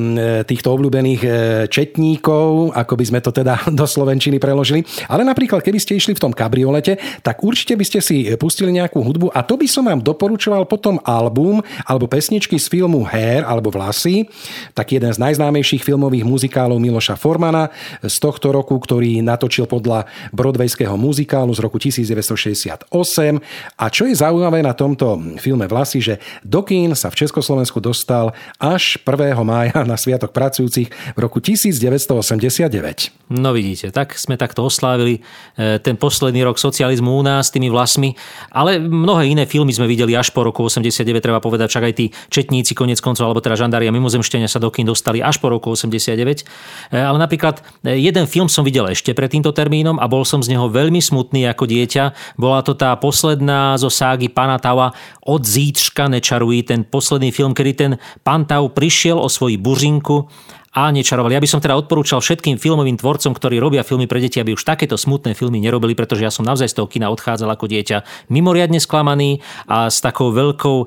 týchto 0.47 0.79
obľúbených 0.79 1.23
e, 1.27 1.31
četníkov, 1.67 2.71
ako 2.71 2.95
by 2.95 3.05
sme 3.05 3.19
to 3.19 3.35
teda 3.35 3.67
do 3.79 3.83
Slovenčiny 3.83 4.39
preložili. 4.39 4.87
Ale 5.11 5.27
napríklad, 5.27 5.59
keby 5.59 5.83
ste 5.83 5.99
išli 5.99 6.15
v 6.15 6.23
tom 6.23 6.31
kabriolete, 6.31 7.03
tak 7.27 7.43
určite 7.43 7.75
by 7.75 7.83
ste 7.83 7.99
si 7.99 8.31
pustili 8.39 8.71
nejakú 8.71 9.03
hudbu 9.03 9.35
a 9.35 9.43
to 9.43 9.59
by 9.59 9.67
som 9.67 9.91
vám 9.91 10.07
doporučoval 10.07 10.71
potom 10.71 11.03
album 11.17 11.65
alebo 11.89 12.05
pesničky 12.05 12.61
z 12.61 12.69
filmu 12.69 13.09
Hair 13.09 13.49
alebo 13.49 13.73
Vlasy, 13.73 14.29
tak 14.77 14.93
jeden 14.93 15.09
z 15.09 15.17
najznámejších 15.17 15.81
filmových 15.81 16.29
muzikálov 16.29 16.77
Miloša 16.77 17.17
Formana 17.17 17.73
z 18.05 18.17
tohto 18.21 18.53
roku, 18.53 18.77
ktorý 18.77 19.25
natočil 19.25 19.65
podľa 19.65 20.05
broadwayského 20.37 20.95
muzikálu 21.01 21.57
z 21.57 21.61
roku 21.65 21.81
1968. 21.81 22.93
A 23.81 23.85
čo 23.89 24.05
je 24.05 24.15
zaujímavé 24.15 24.61
na 24.61 24.77
tomto 24.77 25.17
filme 25.41 25.65
Vlasy, 25.65 26.05
že 26.05 26.15
do 26.45 26.61
kín 26.61 26.93
sa 26.93 27.09
v 27.09 27.25
Československu 27.25 27.81
dostal 27.81 28.37
až 28.61 29.01
1. 29.01 29.33
mája 29.41 29.83
na 29.87 29.97
Sviatok 29.97 30.37
pracujúcich 30.37 30.89
v 31.17 31.19
roku 31.19 31.41
1989. 31.41 33.33
No 33.33 33.51
vidíte, 33.51 33.91
tak 33.91 34.15
sme 34.15 34.39
takto 34.39 34.67
oslávili 34.67 35.19
e, 35.59 35.83
ten 35.83 35.99
posledný 35.99 36.47
rok 36.47 36.59
socializmu 36.59 37.11
u 37.11 37.23
nás 37.27 37.51
tými 37.51 37.71
vlasmi, 37.71 38.15
ale 38.55 38.79
mnohé 38.79 39.31
iné 39.31 39.45
filmy 39.47 39.75
sme 39.75 39.91
videli 39.91 40.15
až 40.15 40.31
po 40.31 40.47
roku 40.47 40.63
89, 40.63 41.06
treba 41.21 41.39
povedať, 41.39 41.71
však 41.71 41.85
aj 41.87 41.95
tí 41.95 42.07
četníci 42.33 42.73
konec 42.75 42.99
koncov, 42.99 43.29
alebo 43.29 43.45
teda 43.45 43.55
žandári 43.55 43.87
a 43.87 43.93
mimozemšťania 43.95 44.51
sa 44.51 44.59
do 44.59 44.73
kín 44.73 44.89
dostali 44.89 45.23
až 45.23 45.39
po 45.39 45.53
roku 45.53 45.75
89. 45.75 46.17
E, 46.17 46.97
Ale 46.97 47.19
napríklad 47.21 47.63
e, 47.87 48.01
jeden 48.01 48.27
film 48.27 48.51
som 48.51 48.67
videl 48.67 48.91
ešte 48.91 49.13
pred 49.13 49.31
týmto 49.31 49.53
termínom 49.53 50.01
a 50.01 50.07
bol 50.09 50.27
som 50.27 50.41
z 50.43 50.57
neho 50.57 50.67
veľmi 50.73 50.99
smutný 50.99 51.47
ako 51.51 51.69
dieťa. 51.69 52.35
Bola 52.41 52.65
to 52.67 52.75
tá 52.75 52.97
posledná 52.97 53.77
zo 53.77 53.93
ságy 53.93 54.33
Pana 54.33 54.57
Tava 54.59 54.97
od 55.23 55.43
zítřka 55.43 56.09
nečarují, 56.09 56.63
ten 56.63 56.83
posledný 56.83 57.31
film, 57.31 57.55
kedy 57.55 57.73
ten 57.75 57.93
Pan 58.23 58.49
Tau 58.49 58.73
prišiel 58.73 59.19
o 59.19 59.29
svoji 59.29 59.61
buřinku 59.61 60.27
a 60.77 60.93
nečaroval. 60.93 61.33
Ja 61.33 61.41
by 61.41 61.49
som 61.49 61.65
teda 61.65 61.73
odporúčal 61.73 62.21
všetkým 62.21 62.61
filmovým 62.61 63.01
tvorcom, 63.01 63.33
ktorí 63.33 63.57
robia 63.57 63.81
filmy 63.81 64.05
pre 64.05 64.21
deti, 64.21 64.37
aby 64.37 64.53
už 64.53 64.61
takéto 64.61 65.01
smutné 65.01 65.33
filmy 65.33 65.57
nerobili, 65.57 65.97
pretože 65.97 66.21
ja 66.21 66.29
som 66.29 66.45
naozaj 66.45 66.69
z 66.69 66.77
toho 66.77 66.87
kina 66.87 67.09
odchádzal 67.09 67.49
ako 67.49 67.65
dieťa 67.65 68.29
mimoriadne 68.29 68.77
sklamaný 68.77 69.41
a 69.65 69.89
s 69.89 70.05
takou 70.05 70.37
veľkou 70.37 70.77
e, 70.85 70.87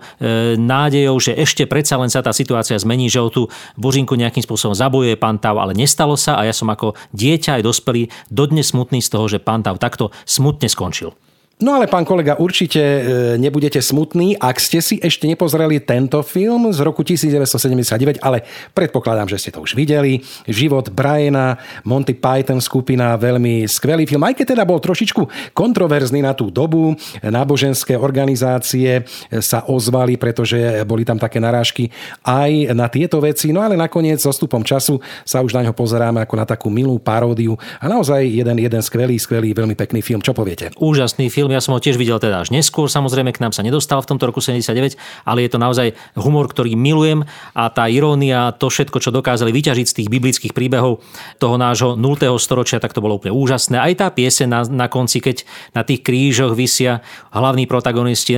nádejou, 0.61 1.17
že 1.17 1.33
ešte 1.33 1.65
predsa 1.65 1.97
len 1.97 2.13
sa 2.13 2.21
tá 2.21 2.29
situácia 2.29 2.77
zmení, 2.77 3.09
že 3.09 3.17
o 3.17 3.33
tú 3.33 3.49
buřinku 3.81 4.13
nejakým 4.13 4.45
spôsobom 4.45 4.77
zabojuje 4.77 5.17
pán 5.17 5.41
Tav, 5.41 5.57
ale 5.57 5.73
nestalo 5.73 6.13
sa 6.13 6.37
a 6.37 6.45
ja 6.45 6.53
som 6.53 6.69
ako 6.69 6.93
dieťa 7.17 7.57
aj 7.57 7.65
dospelý 7.65 8.13
dodnes 8.29 8.69
smutný 8.69 9.01
z 9.01 9.09
toho, 9.09 9.25
že 9.25 9.41
pán 9.41 9.65
Tav 9.65 9.81
takto 9.81 10.13
smutne 10.29 10.69
skončil. 10.69 11.17
No 11.59 11.75
ale 11.75 11.91
pán 11.91 12.07
kolega, 12.07 12.39
určite 12.39 12.79
e, 12.79 13.01
nebudete 13.35 13.83
smutní, 13.83 14.39
ak 14.39 14.63
ste 14.63 14.79
si 14.79 14.95
ešte 14.95 15.27
nepozreli 15.27 15.83
tento 15.83 16.23
film 16.23 16.71
z 16.71 16.79
roku 16.79 17.03
1979, 17.03 18.23
ale 18.23 18.47
predpokladám, 18.71 19.27
že 19.27 19.43
ste 19.43 19.51
to 19.51 19.67
už 19.67 19.75
videli. 19.75 20.23
Život 20.47 20.87
Briana, 20.95 21.59
Monty 21.83 22.15
Python 22.15 22.63
skupina, 22.63 23.19
veľmi 23.19 23.67
skvelý 23.67 24.07
film, 24.07 24.23
aj 24.23 24.39
keď 24.39 24.55
teda 24.55 24.63
bol 24.63 24.79
trošičku 24.79 25.51
kontroverzný 25.51 26.23
na 26.23 26.31
tú 26.31 26.47
dobu. 26.47 26.95
Náboženské 27.19 27.99
organizácie 27.99 29.03
sa 29.43 29.67
ozvali, 29.67 30.15
pretože 30.15 30.87
boli 30.87 31.03
tam 31.03 31.19
také 31.19 31.43
narážky 31.43 31.91
aj 32.23 32.71
na 32.71 32.87
tieto 32.87 33.19
veci, 33.19 33.51
no 33.51 33.59
ale 33.59 33.75
nakoniec 33.75 34.23
so 34.23 34.31
stupom 34.31 34.63
času 34.63 35.03
sa 35.27 35.43
už 35.43 35.59
na 35.59 35.67
ňo 35.67 35.75
pozeráme 35.75 36.23
ako 36.23 36.39
na 36.39 36.47
takú 36.47 36.71
milú 36.71 36.95
paródiu 37.03 37.59
a 37.83 37.91
naozaj 37.91 38.23
jeden, 38.23 38.63
jeden 38.63 38.79
skvelý, 38.79 39.19
skvelý, 39.19 39.51
veľmi 39.51 39.75
pekný 39.75 39.99
film. 39.99 40.23
Čo 40.23 40.31
poviete? 40.31 40.71
Úžasný 40.79 41.27
film, 41.27 41.48
film, 41.49 41.57
ja 41.57 41.65
som 41.65 41.73
ho 41.73 41.81
tiež 41.81 41.97
videl 41.97 42.21
teda 42.21 42.45
až 42.45 42.53
neskôr, 42.53 42.85
samozrejme 42.85 43.33
k 43.33 43.41
nám 43.41 43.57
sa 43.57 43.65
nedostal 43.65 44.05
v 44.05 44.13
tomto 44.13 44.29
roku 44.29 44.37
79, 44.37 44.93
ale 45.25 45.39
je 45.41 45.49
to 45.49 45.57
naozaj 45.57 45.97
humor, 46.13 46.45
ktorý 46.45 46.77
milujem 46.77 47.25
a 47.57 47.73
tá 47.73 47.89
irónia, 47.89 48.53
to 48.53 48.69
všetko, 48.69 49.01
čo 49.01 49.09
dokázali 49.09 49.49
vyťažiť 49.49 49.87
z 49.89 49.95
tých 49.97 50.07
biblických 50.13 50.53
príbehov 50.53 51.01
toho 51.41 51.57
nášho 51.57 51.97
0. 51.97 52.37
storočia, 52.37 52.77
tak 52.77 52.93
to 52.93 53.01
bolo 53.01 53.17
úplne 53.17 53.33
úžasné. 53.33 53.81
Aj 53.81 53.93
tá 53.97 54.13
piese 54.13 54.45
na, 54.45 54.61
na 54.69 54.85
konci, 54.85 55.17
keď 55.17 55.41
na 55.73 55.81
tých 55.81 56.05
krížoch 56.05 56.53
vysia 56.53 57.01
hlavní 57.33 57.65
protagonisti. 57.65 58.37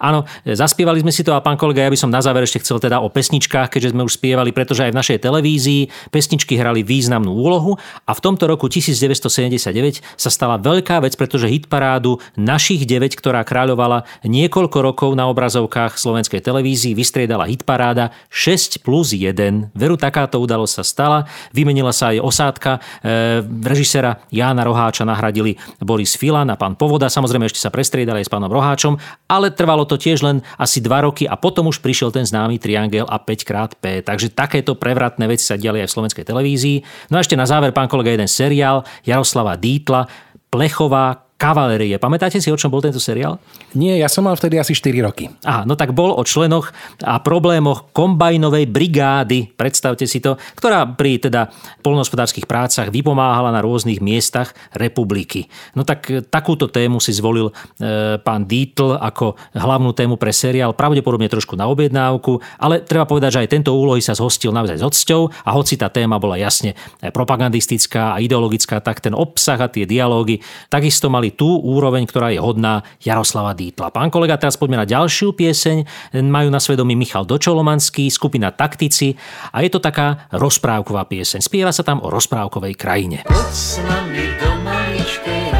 Áno, 0.00 0.24
zaspievali 0.48 1.04
sme 1.04 1.12
si 1.12 1.20
to 1.20 1.36
a 1.36 1.44
pán 1.44 1.60
kolega, 1.60 1.84
ja 1.84 1.92
by 1.92 1.98
som 2.00 2.08
na 2.08 2.24
záver 2.24 2.48
ešte 2.48 2.64
chcel 2.64 2.80
teda 2.80 3.04
o 3.04 3.12
pesničkách, 3.12 3.68
keďže 3.68 3.92
sme 3.92 4.08
už 4.08 4.16
spievali, 4.16 4.54
pretože 4.56 4.88
aj 4.88 4.92
v 4.96 4.98
našej 4.98 5.18
televízii 5.20 5.82
pesničky 6.08 6.56
hrali 6.56 6.80
významnú 6.80 7.34
úlohu 7.34 7.76
a 8.08 8.12
v 8.16 8.20
tomto 8.22 8.48
roku 8.48 8.70
1970 8.70 9.41
1979 9.50 10.04
sa 10.14 10.30
stala 10.30 10.60
veľká 10.60 11.02
vec, 11.02 11.16
pretože 11.18 11.50
hitparádu 11.50 12.20
našich 12.38 12.84
9, 12.86 13.18
ktorá 13.18 13.42
kráľovala 13.42 14.04
niekoľko 14.22 14.78
rokov 14.82 15.10
na 15.18 15.26
obrazovkách 15.32 15.98
slovenskej 15.98 16.44
televízii, 16.44 16.94
vystriedala 16.94 17.48
hitparáda 17.48 18.14
6 18.30 18.84
plus 18.84 19.16
1. 19.16 19.72
Veru 19.72 19.96
takáto 19.98 20.38
udalosť 20.38 20.74
sa 20.82 20.84
stala, 20.84 21.18
vymenila 21.50 21.90
sa 21.90 22.14
aj 22.14 22.22
osádka, 22.22 22.70
e, 23.02 23.40
režisera 23.64 24.22
Jána 24.30 24.62
Roháča 24.62 25.02
nahradili 25.08 25.58
Boris 25.82 26.14
Filan 26.14 26.50
a 26.52 26.56
pán 26.56 26.78
Povoda, 26.78 27.10
samozrejme 27.10 27.48
ešte 27.48 27.62
sa 27.62 27.72
prestriedali 27.72 28.22
aj 28.22 28.26
s 28.28 28.32
pánom 28.32 28.52
Roháčom, 28.52 29.00
ale 29.26 29.50
trvalo 29.50 29.88
to 29.88 29.96
tiež 29.96 30.22
len 30.22 30.44
asi 30.58 30.84
2 30.84 31.06
roky 31.08 31.24
a 31.26 31.34
potom 31.38 31.70
už 31.70 31.80
prišiel 31.80 32.12
ten 32.12 32.28
známy 32.28 32.60
triangel 32.60 33.08
a 33.08 33.18
5xP. 33.18 34.04
Takže 34.04 34.32
takéto 34.32 34.76
prevratné 34.76 35.24
veci 35.26 35.44
sa 35.46 35.56
diali 35.56 35.80
aj 35.82 35.88
v 35.88 35.94
slovenskej 35.94 36.24
televízii. 36.26 36.76
No 37.08 37.18
a 37.18 37.24
ešte 37.24 37.38
na 37.38 37.48
záver, 37.48 37.70
pán 37.70 37.88
kolega, 37.88 38.12
jeden 38.12 38.28
seriál 38.28 38.84
Jaroslava 39.32 39.56
Dítla, 39.56 40.06
Plechová 40.50 41.31
kavalérie. 41.42 41.98
Pamätáte 41.98 42.38
si, 42.38 42.54
o 42.54 42.54
čom 42.54 42.70
bol 42.70 42.78
tento 42.78 43.02
seriál? 43.02 43.42
Nie, 43.74 43.98
ja 43.98 44.06
som 44.06 44.22
mal 44.22 44.38
vtedy 44.38 44.62
asi 44.62 44.78
4 44.78 45.02
roky. 45.02 45.26
Aha, 45.42 45.66
no 45.66 45.74
tak 45.74 45.90
bol 45.90 46.14
o 46.14 46.22
členoch 46.22 46.70
a 47.02 47.18
problémoch 47.18 47.90
kombajnovej 47.90 48.70
brigády, 48.70 49.50
predstavte 49.50 50.06
si 50.06 50.22
to, 50.22 50.38
ktorá 50.54 50.86
pri 50.94 51.18
teda 51.18 51.50
polnohospodárskych 51.82 52.46
prácach 52.46 52.94
vypomáhala 52.94 53.50
na 53.50 53.58
rôznych 53.58 53.98
miestach 53.98 54.54
republiky. 54.70 55.50
No 55.74 55.82
tak 55.82 56.06
e, 56.14 56.22
takúto 56.22 56.70
tému 56.70 57.02
si 57.02 57.10
zvolil 57.10 57.50
e, 57.50 58.22
pán 58.22 58.46
Dietl 58.46 58.94
ako 58.94 59.34
hlavnú 59.58 59.90
tému 59.98 60.14
pre 60.22 60.30
seriál, 60.30 60.78
pravdepodobne 60.78 61.26
trošku 61.26 61.58
na 61.58 61.66
objednávku, 61.66 62.38
ale 62.62 62.86
treba 62.86 63.02
povedať, 63.02 63.34
že 63.34 63.42
aj 63.42 63.50
tento 63.50 63.74
úlohy 63.74 63.98
sa 63.98 64.14
zhostil 64.14 64.54
naozaj 64.54 64.78
s 64.78 64.86
odsťou 64.86 65.26
a 65.42 65.50
hoci 65.58 65.74
tá 65.74 65.90
téma 65.90 66.22
bola 66.22 66.38
jasne 66.38 66.78
propagandistická 67.02 68.14
a 68.14 68.22
ideologická, 68.22 68.78
tak 68.78 69.02
ten 69.02 69.18
obsah 69.18 69.58
a 69.58 69.66
tie 69.66 69.90
dialógy 69.90 70.38
takisto 70.70 71.10
mali 71.10 71.31
tú 71.34 71.58
úroveň, 71.58 72.04
ktorá 72.06 72.30
je 72.30 72.38
hodná 72.38 72.84
Jaroslava 73.00 73.56
Dítla. 73.56 73.90
Pán 73.90 74.12
kolega, 74.12 74.38
teraz 74.38 74.60
poďme 74.60 74.84
na 74.84 74.86
ďalšiu 74.86 75.34
pieseň. 75.34 76.12
Majú 76.22 76.48
na 76.52 76.60
svedomí 76.60 76.94
Michal 76.94 77.24
Dočolomanský, 77.24 78.12
skupina 78.12 78.52
Taktici 78.52 79.16
a 79.50 79.64
je 79.64 79.70
to 79.72 79.80
taká 79.80 80.28
rozprávková 80.30 81.08
pieseň. 81.08 81.40
Spieva 81.40 81.72
sa 81.72 81.82
tam 81.82 82.04
o 82.04 82.12
rozprávkovej 82.12 82.76
krajine. 82.76 83.18
Poď 83.26 83.50
s 83.50 83.80
nami 83.82 84.24
do 84.38 84.52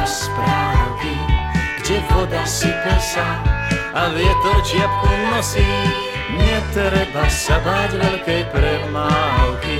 rozprávky, 0.02 1.14
kde 1.80 1.96
voda 2.10 2.42
sype 2.42 2.96
sa 2.98 3.38
a 3.94 4.10
vietor 4.12 4.58
čiapku 4.66 5.10
nosí. 5.30 5.70
Netreba 6.32 7.28
sa 7.28 7.60
báť 7.60 7.90
veľkej 8.02 8.42
premávky, 8.50 9.78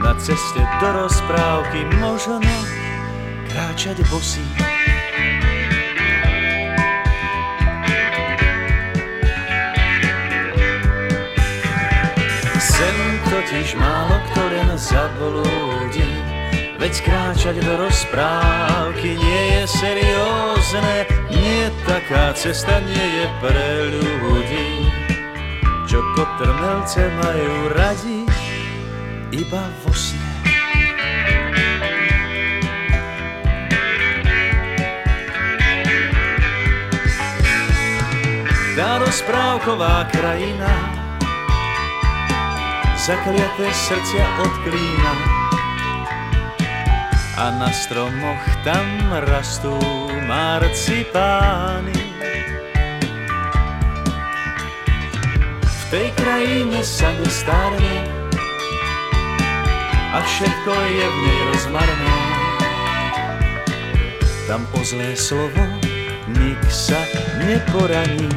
na 0.00 0.12
ceste 0.16 0.62
do 0.80 0.88
rozprávky 1.04 1.86
možno 2.00 2.40
kráčať 3.56 4.04
bosí. 4.12 4.44
Sem 12.60 12.98
totiž 13.24 13.80
málo 13.80 14.20
kto 14.28 14.42
len 14.52 14.70
zablúdi, 14.76 16.04
veď 16.76 16.94
kráčať 17.00 17.56
do 17.64 17.80
rozprávky 17.80 19.16
nie 19.16 19.42
je 19.56 19.62
seriózne, 19.72 21.08
nie 21.32 21.72
taká 21.88 22.36
cesta 22.36 22.76
nie 22.84 23.06
je 23.24 23.26
pre 23.40 23.68
ľudí, 23.88 24.68
čo 25.88 26.04
kotrmelce 26.12 27.08
majú 27.24 27.72
radi 27.72 28.20
iba 29.32 29.64
vo 29.80 29.96
sne. 29.96 30.25
Tá 38.76 39.00
rozprávková 39.00 40.04
krajina 40.12 40.68
zakliaté 43.00 43.72
srdcia 43.72 44.26
od 44.36 44.52
klína 44.68 45.12
a 47.40 47.56
na 47.56 47.72
stromoch 47.72 48.44
tam 48.68 48.84
rastú 49.24 49.80
marcipány. 50.28 51.96
V 55.64 55.82
tej 55.88 56.12
krajine 56.20 56.84
sa 56.84 57.16
nestarne 57.16 57.96
a 60.12 60.20
všetko 60.20 60.72
je 60.76 61.06
v 61.08 61.16
nej 61.24 61.40
rozmarné. 61.48 62.16
Tam 64.44 64.68
o 64.76 64.84
zlé 64.84 65.16
slovo 65.16 65.64
nik 66.28 66.60
sa 66.68 67.00
neporaní. 67.40 68.28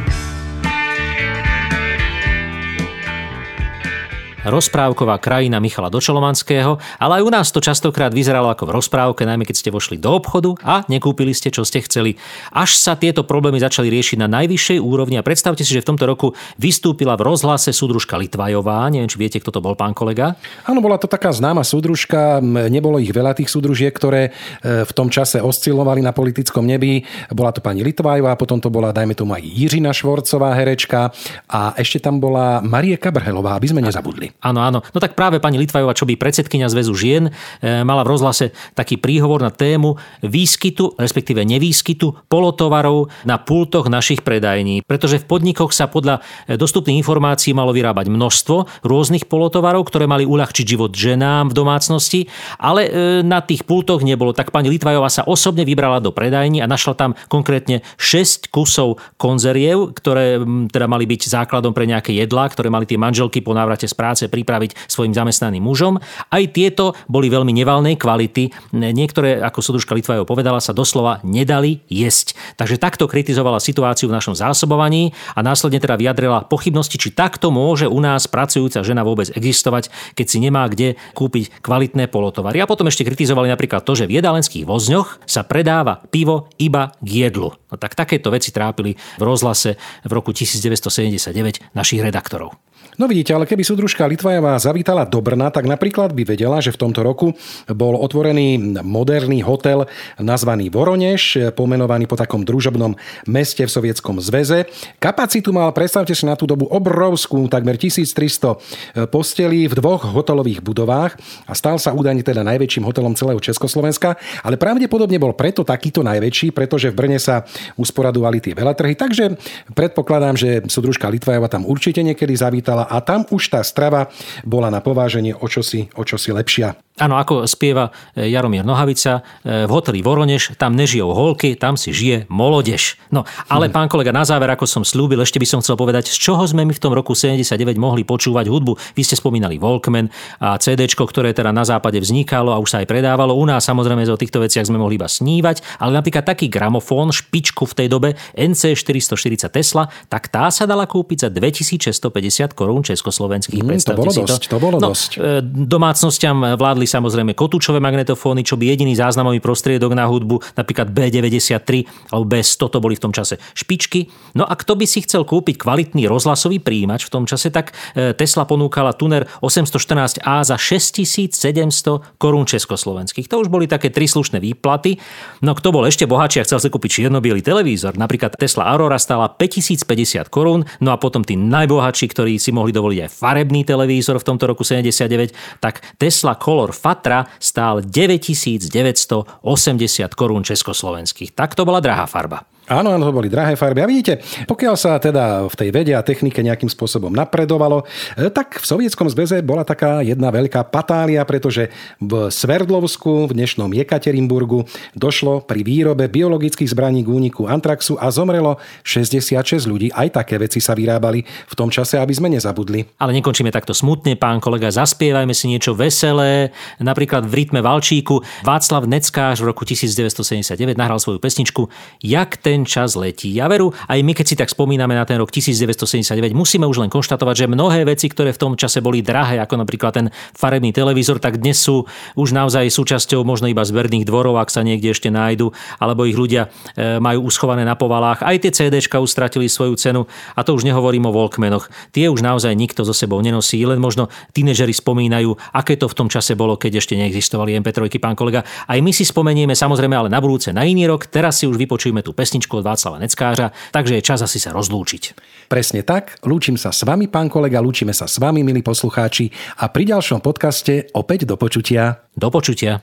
Rozprávková 4.48 5.20
krajina 5.20 5.60
Michala 5.60 5.92
Dočolomanského, 5.92 6.80
ale 7.02 7.20
aj 7.20 7.24
u 7.26 7.32
nás 7.32 7.48
to 7.52 7.60
častokrát 7.60 8.14
vyzeralo 8.16 8.48
ako 8.48 8.70
v 8.70 8.76
rozprávke, 8.80 9.28
najmä 9.28 9.44
keď 9.44 9.56
ste 9.60 9.70
vošli 9.74 10.00
do 10.00 10.16
obchodu 10.16 10.56
a 10.64 10.88
nekúpili 10.88 11.36
ste, 11.36 11.52
čo 11.52 11.68
ste 11.68 11.84
chceli. 11.84 12.16
Až 12.56 12.80
sa 12.80 12.96
tieto 12.96 13.28
problémy 13.28 13.60
začali 13.60 13.92
riešiť 13.92 14.18
na 14.24 14.32
najvyššej 14.32 14.80
úrovni 14.80 15.20
a 15.20 15.26
predstavte 15.26 15.68
si, 15.68 15.76
že 15.76 15.84
v 15.84 15.90
tomto 15.96 16.06
roku 16.08 16.28
vystúpila 16.56 17.20
v 17.20 17.28
rozhlase 17.28 17.76
súdružka 17.76 18.16
Litvajová. 18.16 18.88
Neviem, 18.88 19.12
či 19.12 19.20
viete, 19.20 19.38
kto 19.44 19.52
to 19.52 19.60
bol, 19.60 19.76
pán 19.76 19.92
kolega. 19.92 20.40
Áno, 20.64 20.80
bola 20.80 20.96
to 20.96 21.12
taká 21.12 21.34
známa 21.36 21.66
súdružka, 21.68 22.40
nebolo 22.70 23.02
ich 23.02 23.12
veľa 23.12 23.36
tých 23.36 23.52
súdružiek, 23.52 23.92
ktoré 23.92 24.30
e, 24.30 24.84
v 24.88 24.92
tom 24.96 25.12
čase 25.12 25.44
oscilovali 25.44 26.00
na 26.00 26.16
politickom 26.16 26.64
nebi. 26.64 27.04
Bola 27.34 27.52
to 27.52 27.60
pani 27.60 27.84
Litvajová, 27.84 28.40
potom 28.40 28.64
to 28.64 28.72
bola, 28.72 28.96
dajme 28.96 29.18
tomu, 29.18 29.36
aj 29.36 29.44
Jiřina 29.44 29.92
Švorcová 29.92 30.56
herečka 30.56 31.12
a 31.50 31.74
ešte 31.76 32.00
tam 32.00 32.22
bola 32.22 32.62
Marie 32.64 32.96
Kabrhelová, 32.96 33.58
aby 33.58 33.68
sme 33.72 33.82
nezabudli. 33.84 34.29
Áno, 34.40 34.64
áno. 34.64 34.80
No 34.82 35.00
tak 35.02 35.18
práve 35.18 35.44
pani 35.44 35.60
Litvajová, 35.60 35.92
čo 35.98 36.08
by 36.08 36.16
predsedkynia 36.16 36.72
Zväzu 36.72 36.96
žien, 36.96 37.30
e, 37.60 37.84
mala 37.84 38.08
v 38.08 38.16
rozhlase 38.16 38.56
taký 38.78 38.96
príhovor 38.96 39.44
na 39.44 39.52
tému 39.52 40.00
výskytu, 40.24 40.96
respektíve 40.96 41.44
nevýskytu 41.44 42.30
polotovarov 42.32 43.12
na 43.28 43.42
pultoch 43.42 43.92
našich 43.92 44.24
predajní. 44.24 44.86
Pretože 44.88 45.20
v 45.20 45.28
podnikoch 45.28 45.76
sa 45.76 45.92
podľa 45.92 46.24
e, 46.48 46.56
dostupných 46.56 47.00
informácií 47.04 47.52
malo 47.52 47.76
vyrábať 47.76 48.08
množstvo 48.08 48.88
rôznych 48.88 49.28
polotovarov, 49.28 49.88
ktoré 49.88 50.08
mali 50.08 50.24
uľahčiť 50.24 50.66
život 50.66 50.96
ženám 50.96 51.52
v 51.52 51.58
domácnosti, 51.58 52.22
ale 52.56 52.82
e, 52.88 52.92
na 53.22 53.44
tých 53.44 53.68
pultoch 53.68 54.02
nebolo. 54.06 54.32
Tak 54.32 54.56
pani 54.56 54.72
Litvajová 54.72 55.12
sa 55.12 55.28
osobne 55.28 55.68
vybrala 55.68 56.00
do 56.00 56.16
predajní 56.16 56.64
a 56.64 56.70
našla 56.70 56.96
tam 56.96 57.12
konkrétne 57.28 57.84
6 58.00 58.52
kusov 58.52 59.04
konzeriev, 59.20 59.92
ktoré 59.96 60.40
teda 60.72 60.88
mali 60.88 61.06
byť 61.08 61.22
základom 61.30 61.72
pre 61.72 61.88
nejaké 61.88 62.12
jedlá, 62.16 62.48
ktoré 62.52 62.72
mali 62.72 62.90
tie 62.90 63.00
manželky 63.00 63.40
po 63.40 63.56
návrate 63.56 63.88
z 63.88 63.96
práce 63.96 64.19
pripraviť 64.28 64.90
svojim 64.90 65.16
zamestnaným 65.16 65.64
mužom. 65.64 66.02
Aj 66.28 66.44
tieto 66.52 66.98
boli 67.06 67.32
veľmi 67.32 67.54
nevalnej 67.56 67.96
kvality. 67.96 68.74
Niektoré, 68.76 69.40
ako 69.40 69.64
sudružka 69.64 69.96
Litvajov 69.96 70.28
povedala, 70.28 70.60
sa 70.60 70.76
doslova 70.76 71.22
nedali 71.24 71.86
jesť. 71.88 72.36
Takže 72.58 72.82
takto 72.82 73.06
kritizovala 73.06 73.62
situáciu 73.62 74.10
v 74.10 74.18
našom 74.18 74.34
zásobovaní 74.34 75.14
a 75.38 75.46
následne 75.46 75.78
teda 75.78 75.96
vyjadrila 75.96 76.50
pochybnosti, 76.50 76.98
či 76.98 77.14
takto 77.14 77.54
môže 77.54 77.86
u 77.86 78.02
nás 78.02 78.26
pracujúca 78.26 78.82
žena 78.82 79.06
vôbec 79.06 79.30
existovať, 79.30 79.94
keď 80.18 80.26
si 80.26 80.38
nemá 80.42 80.66
kde 80.66 80.98
kúpiť 81.14 81.62
kvalitné 81.62 82.10
polotovary. 82.10 82.58
A 82.64 82.70
potom 82.70 82.90
ešte 82.90 83.06
kritizovali 83.06 83.52
napríklad 83.52 83.86
to, 83.86 83.94
že 83.94 84.10
v 84.10 84.18
jedalenských 84.18 84.66
vozňoch 84.66 85.22
sa 85.30 85.46
predáva 85.46 86.02
pivo 86.10 86.50
iba 86.58 86.96
k 87.04 87.30
jedlu. 87.30 87.54
No 87.70 87.76
tak 87.78 87.94
takéto 87.94 88.34
veci 88.34 88.50
trápili 88.50 88.98
v 89.20 89.24
rozhlase 89.24 89.78
v 90.02 90.12
roku 90.16 90.34
1979 90.34 91.76
našich 91.78 92.02
redaktorov. 92.02 92.58
No 93.00 93.08
vidíte, 93.08 93.32
ale 93.32 93.48
keby 93.48 93.64
súdružka 93.64 94.04
Litvajová 94.04 94.60
zavítala 94.60 95.08
do 95.08 95.24
Brna, 95.24 95.48
tak 95.56 95.64
napríklad 95.64 96.12
by 96.12 96.36
vedela, 96.36 96.60
že 96.60 96.76
v 96.76 96.84
tomto 96.84 97.00
roku 97.00 97.32
bol 97.72 97.96
otvorený 97.96 98.60
moderný 98.84 99.40
hotel 99.40 99.88
nazvaný 100.20 100.68
Voronež, 100.68 101.56
pomenovaný 101.56 102.12
po 102.12 102.20
takom 102.20 102.44
družobnom 102.44 103.00
meste 103.24 103.64
v 103.64 103.72
Sovietskom 103.72 104.20
zväze. 104.20 104.68
Kapacitu 105.00 105.56
mal, 105.56 105.72
predstavte 105.72 106.12
si 106.12 106.28
na 106.28 106.36
tú 106.36 106.44
dobu, 106.44 106.68
obrovskú, 106.68 107.48
takmer 107.48 107.80
1300 107.80 109.08
postelí 109.08 109.72
v 109.72 109.80
dvoch 109.80 110.04
hotelových 110.04 110.60
budovách 110.60 111.16
a 111.48 111.56
stal 111.56 111.80
sa 111.80 111.96
údajne 111.96 112.20
teda 112.20 112.44
najväčším 112.44 112.84
hotelom 112.84 113.16
celého 113.16 113.40
Československa, 113.40 114.20
ale 114.44 114.60
pravdepodobne 114.60 115.16
bol 115.24 115.32
preto 115.40 115.64
takýto 115.64 116.04
najväčší, 116.04 116.52
pretože 116.52 116.92
v 116.92 117.00
Brne 117.00 117.20
sa 117.24 117.48
usporadovali 117.80 118.44
tie 118.44 118.52
veletrhy, 118.52 119.00
takže 119.00 119.40
predpokladám, 119.72 120.36
že 120.36 120.68
súdružka 120.68 121.08
Litvajová 121.08 121.48
tam 121.48 121.64
určite 121.64 122.04
niekedy 122.04 122.36
zavítala 122.36 122.89
a 122.90 122.98
tam 123.06 123.24
už 123.30 123.54
tá 123.54 123.62
strava 123.62 124.10
bola 124.42 124.74
na 124.74 124.82
pováženie 124.82 125.38
o 125.38 125.46
čosi, 125.46 125.94
o 125.94 126.02
čosi 126.02 126.34
lepšia. 126.34 126.74
Áno, 127.00 127.16
ako 127.16 127.48
spieva 127.48 127.96
e, 128.12 128.28
Jaromír 128.28 128.68
Nohavica, 128.68 129.24
e, 129.42 129.64
v 129.66 129.72
hoteli 129.72 130.04
Voronež, 130.04 130.60
tam 130.60 130.76
nežijú 130.76 131.08
holky, 131.16 131.56
tam 131.56 131.80
si 131.80 131.96
žije 131.96 132.28
molodež. 132.28 133.00
No, 133.10 133.24
ale 133.48 133.72
hmm. 133.72 133.74
pán 133.74 133.88
kolega, 133.88 134.12
na 134.12 134.28
záver, 134.28 134.52
ako 134.52 134.68
som 134.68 134.84
slúbil, 134.84 135.24
ešte 135.24 135.40
by 135.40 135.48
som 135.48 135.60
chcel 135.64 135.80
povedať, 135.80 136.12
z 136.12 136.20
čoho 136.20 136.44
sme 136.44 136.68
my 136.68 136.76
v 136.76 136.82
tom 136.84 136.92
roku 136.92 137.16
79 137.16 137.56
mohli 137.80 138.04
počúvať 138.04 138.52
hudbu. 138.52 138.76
Vy 139.00 139.02
ste 139.08 139.16
spomínali 139.16 139.56
Walkman 139.56 140.12
a 140.44 140.60
CD, 140.60 140.92
ktoré 140.92 141.32
teda 141.32 141.56
na 141.56 141.64
západe 141.64 141.96
vznikalo 142.04 142.52
a 142.52 142.60
už 142.60 142.76
sa 142.76 142.78
aj 142.84 142.88
predávalo. 142.92 143.32
U 143.32 143.48
nás 143.48 143.64
samozrejme 143.64 144.04
o 144.10 144.20
týchto 144.20 144.44
veciach 144.44 144.68
sme 144.68 144.76
mohli 144.76 145.00
iba 145.00 145.08
snívať, 145.08 145.80
ale 145.80 145.96
napríklad 145.96 146.28
taký 146.28 146.52
gramofón, 146.52 147.16
špičku 147.16 147.64
v 147.64 147.74
tej 147.74 147.88
dobe 147.88 148.10
NC 148.36 148.76
440 148.76 149.48
Tesla, 149.48 149.88
tak 150.12 150.28
tá 150.28 150.52
sa 150.52 150.68
dala 150.68 150.84
kúpiť 150.84 151.28
za 151.28 151.30
2650 151.32 152.58
korún 152.58 152.84
československých. 152.84 153.64
Hmm, 153.64 153.80
to 153.80 153.96
bolo 153.96 154.12
dosť, 154.12 154.44
to, 154.50 154.52
to 154.52 154.58
bolo 154.60 154.78
no, 154.82 154.92
dosť. 154.92 155.12
E, 155.16 155.40
domácnostiam 155.46 156.58
vládli 156.58 156.89
samozrejme 156.90 157.38
kotúčové 157.38 157.78
magnetofóny, 157.78 158.42
čo 158.42 158.58
by 158.58 158.74
jediný 158.74 158.98
záznamový 158.98 159.38
prostriedok 159.38 159.94
na 159.94 160.10
hudbu, 160.10 160.42
napríklad 160.58 160.90
B93 160.90 161.86
alebo 162.10 162.26
B100 162.26 162.64
to 162.66 162.78
boli 162.82 162.98
v 162.98 163.04
tom 163.06 163.14
čase 163.14 163.38
špičky. 163.54 164.10
No 164.34 164.50
a 164.50 164.58
kto 164.58 164.74
by 164.74 164.86
si 164.90 165.06
chcel 165.06 165.24
kúpiť 165.24 165.62
kvalitný 165.62 166.10
rozhlasový 166.10 166.58
príjimač 166.58 167.06
v 167.06 167.14
tom 167.14 167.24
čase, 167.30 167.54
tak 167.54 167.78
e, 167.94 168.18
Tesla 168.18 168.50
ponúkala 168.50 168.98
tuner 168.98 169.30
814A 169.46 170.42
za 170.42 170.58
6700 170.58 172.18
korún 172.18 172.50
československých. 172.50 173.30
To 173.30 173.46
už 173.46 173.54
boli 173.54 173.70
také 173.70 173.94
tri 173.94 174.10
slušné 174.10 174.42
výplaty. 174.42 174.98
No 175.46 175.54
kto 175.54 175.70
bol 175.70 175.86
ešte 175.86 176.10
bohatší 176.10 176.42
a 176.42 176.48
chcel 176.48 176.60
si 176.60 176.74
kúpiť 176.74 176.90
čierno 177.06 177.20
televízor, 177.20 178.00
napríklad 178.00 178.40
Tesla 178.40 178.72
Aurora 178.72 178.98
stála 178.98 179.28
5050 179.30 180.32
korún, 180.32 180.64
no 180.80 180.90
a 180.96 180.98
potom 180.98 181.22
tí 181.26 181.36
najbohatší, 181.36 182.06
ktorí 182.14 182.40
si 182.40 182.56
mohli 182.56 182.72
dovoliť 182.72 183.00
aj 183.06 183.10
farebný 183.12 183.62
televízor 183.68 184.18
v 184.22 184.26
tomto 184.26 184.46
roku 184.48 184.64
79, 184.64 185.60
tak 185.60 185.84
Tesla 186.00 186.40
Color 186.40 186.72
Fatra 186.80 187.26
stál 187.40 187.82
9980 187.84 190.16
korún 190.16 190.44
československých. 190.44 191.32
Tak 191.36 191.56
to 191.56 191.66
bola 191.68 191.80
drahá 191.80 192.06
farba. 192.06 192.42
Áno, 192.70 192.94
áno, 192.94 193.10
to 193.10 193.18
boli 193.18 193.34
drahé 193.34 193.58
farby. 193.58 193.82
A 193.82 193.90
vidíte, 193.90 194.22
pokiaľ 194.46 194.76
sa 194.78 195.02
teda 195.02 195.50
v 195.50 195.56
tej 195.58 195.70
vede 195.74 195.94
a 195.98 196.06
technike 196.06 196.38
nejakým 196.46 196.70
spôsobom 196.70 197.10
napredovalo, 197.10 197.82
e, 198.14 198.30
tak 198.30 198.62
v 198.62 198.66
Sovietskom 198.66 199.10
zväze 199.10 199.42
bola 199.42 199.66
taká 199.66 200.06
jedna 200.06 200.30
veľká 200.30 200.70
patália, 200.70 201.26
pretože 201.26 201.74
v 201.98 202.30
Sverdlovsku, 202.30 203.26
v 203.26 203.34
dnešnom 203.34 203.74
Jekaterinburgu, 203.74 204.70
došlo 204.94 205.42
pri 205.42 205.66
výrobe 205.66 206.06
biologických 206.14 206.70
zbraní 206.70 207.02
k 207.02 207.10
úniku 207.10 207.50
antraxu 207.50 207.98
a 207.98 208.14
zomrelo 208.14 208.62
66 208.86 209.66
ľudí. 209.66 209.90
Aj 209.90 210.06
také 210.14 210.38
veci 210.38 210.62
sa 210.62 210.78
vyrábali 210.78 211.26
v 211.26 211.54
tom 211.58 211.74
čase, 211.74 211.98
aby 211.98 212.14
sme 212.14 212.30
nezabudli. 212.30 212.86
Ale 213.02 213.18
nekončíme 213.18 213.50
takto 213.50 213.74
smutne, 213.74 214.14
pán 214.14 214.38
kolega, 214.38 214.70
zaspievajme 214.70 215.34
si 215.34 215.50
niečo 215.50 215.74
veselé. 215.74 216.54
Napríklad 216.78 217.26
v 217.26 217.34
rytme 217.34 217.66
Valčíku 217.66 218.22
Václav 218.46 218.86
Neckáš 218.86 219.42
v 219.42 219.50
roku 219.50 219.66
1979 219.66 220.78
nahral 220.78 221.02
svoju 221.02 221.18
pesničku 221.18 221.66
Jak 222.06 222.38
ten 222.38 222.59
ten 222.60 222.68
čas 222.68 223.00
letí. 223.00 223.32
Ja 223.32 223.48
veru, 223.48 223.72
aj 223.88 224.04
my, 224.04 224.12
keď 224.12 224.26
si 224.28 224.36
tak 224.36 224.52
spomíname 224.52 224.92
na 224.92 225.08
ten 225.08 225.16
rok 225.16 225.32
1979, 225.32 226.36
musíme 226.36 226.68
už 226.68 226.84
len 226.84 226.92
konštatovať, 226.92 227.36
že 227.40 227.48
mnohé 227.48 227.88
veci, 227.88 228.12
ktoré 228.12 228.36
v 228.36 228.42
tom 228.44 228.54
čase 228.60 228.84
boli 228.84 229.00
drahé, 229.00 229.40
ako 229.40 229.64
napríklad 229.64 229.96
ten 229.96 230.08
farebný 230.36 230.76
televízor, 230.76 231.24
tak 231.24 231.40
dnes 231.40 231.56
sú 231.56 231.88
už 232.20 232.36
naozaj 232.36 232.68
súčasťou 232.68 233.24
možno 233.24 233.48
iba 233.48 233.64
zberných 233.64 234.04
dvorov, 234.04 234.36
ak 234.44 234.52
sa 234.52 234.60
niekde 234.60 234.92
ešte 234.92 235.08
nájdu, 235.08 235.56
alebo 235.80 236.04
ich 236.04 236.20
ľudia 236.20 236.52
e, 236.76 237.00
majú 237.00 237.32
uschované 237.32 237.64
na 237.64 237.80
povalách. 237.80 238.28
Aj 238.28 238.36
tie 238.36 238.52
CDčka 238.52 239.00
ustratili 239.00 239.48
svoju 239.48 239.80
cenu 239.80 240.04
a 240.36 240.44
to 240.44 240.52
už 240.52 240.68
nehovorím 240.68 241.08
o 241.08 241.16
Walkmanoch. 241.16 241.72
Tie 241.96 242.12
už 242.12 242.20
naozaj 242.20 242.52
nikto 242.60 242.84
so 242.84 242.92
sebou 242.92 243.24
nenosí, 243.24 243.64
len 243.64 243.80
možno 243.80 244.12
tínežeri 244.36 244.76
spomínajú, 244.76 245.32
aké 245.56 245.80
to 245.80 245.88
v 245.88 245.96
tom 245.96 246.12
čase 246.12 246.36
bolo, 246.36 246.60
keď 246.60 246.84
ešte 246.84 247.00
neexistovali 247.00 247.56
MP3, 247.64 247.88
pán 248.04 248.20
kolega. 248.20 248.44
Aj 248.68 248.80
my 248.84 248.92
si 248.92 249.08
spomenieme 249.08 249.56
samozrejme 249.56 249.96
ale 249.96 250.12
na 250.12 250.20
budúce 250.20 250.52
na 250.52 250.68
iný 250.68 250.92
rok. 250.92 251.08
Teraz 251.08 251.40
si 251.40 251.48
už 251.48 251.56
vypočujeme 251.56 252.04
tú 252.04 252.12
pesničku 252.12 252.49
pesničku 252.50 252.58
od 252.58 252.66
Václava 252.66 252.98
Neckářa, 252.98 253.54
takže 253.70 253.94
je 253.96 254.02
čas 254.02 254.20
asi 254.26 254.42
sa 254.42 254.50
rozlúčiť. 254.50 255.14
Presne 255.46 255.86
tak, 255.86 256.18
lúčim 256.26 256.58
sa 256.58 256.74
s 256.74 256.82
vami, 256.82 257.06
pán 257.06 257.30
kolega, 257.30 257.62
lúčime 257.62 257.94
sa 257.94 258.10
s 258.10 258.18
vami, 258.18 258.42
milí 258.42 258.66
poslucháči, 258.66 259.30
a 259.62 259.70
pri 259.70 259.94
ďalšom 259.94 260.26
podcaste 260.26 260.90
opäť 260.98 261.30
do 261.30 261.38
počutia. 261.38 262.02
Do 262.18 262.34
počutia. 262.34 262.82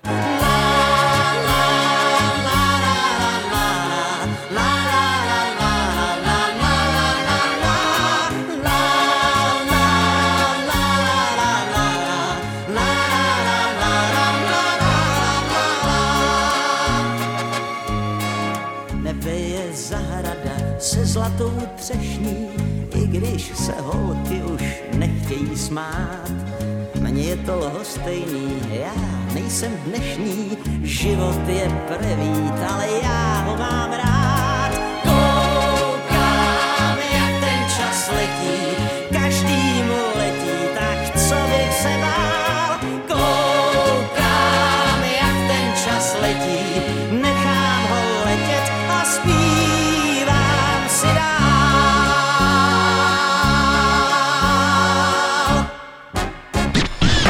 Se 23.67 23.73
holky 23.81 24.43
už 24.43 24.63
nechtějí 24.97 25.57
smát. 25.57 26.31
Mně 27.01 27.23
je 27.23 27.37
to 27.37 27.59
lhostejný, 27.59 28.63
já 28.71 28.95
nejsem 29.35 29.73
dnešní, 29.87 30.57
život 30.83 31.49
je 31.49 31.69
prevít, 31.89 32.55
ale 32.69 32.87
já 33.03 33.45
ho 33.47 33.57
mám 33.57 33.93
rád. 33.93 34.16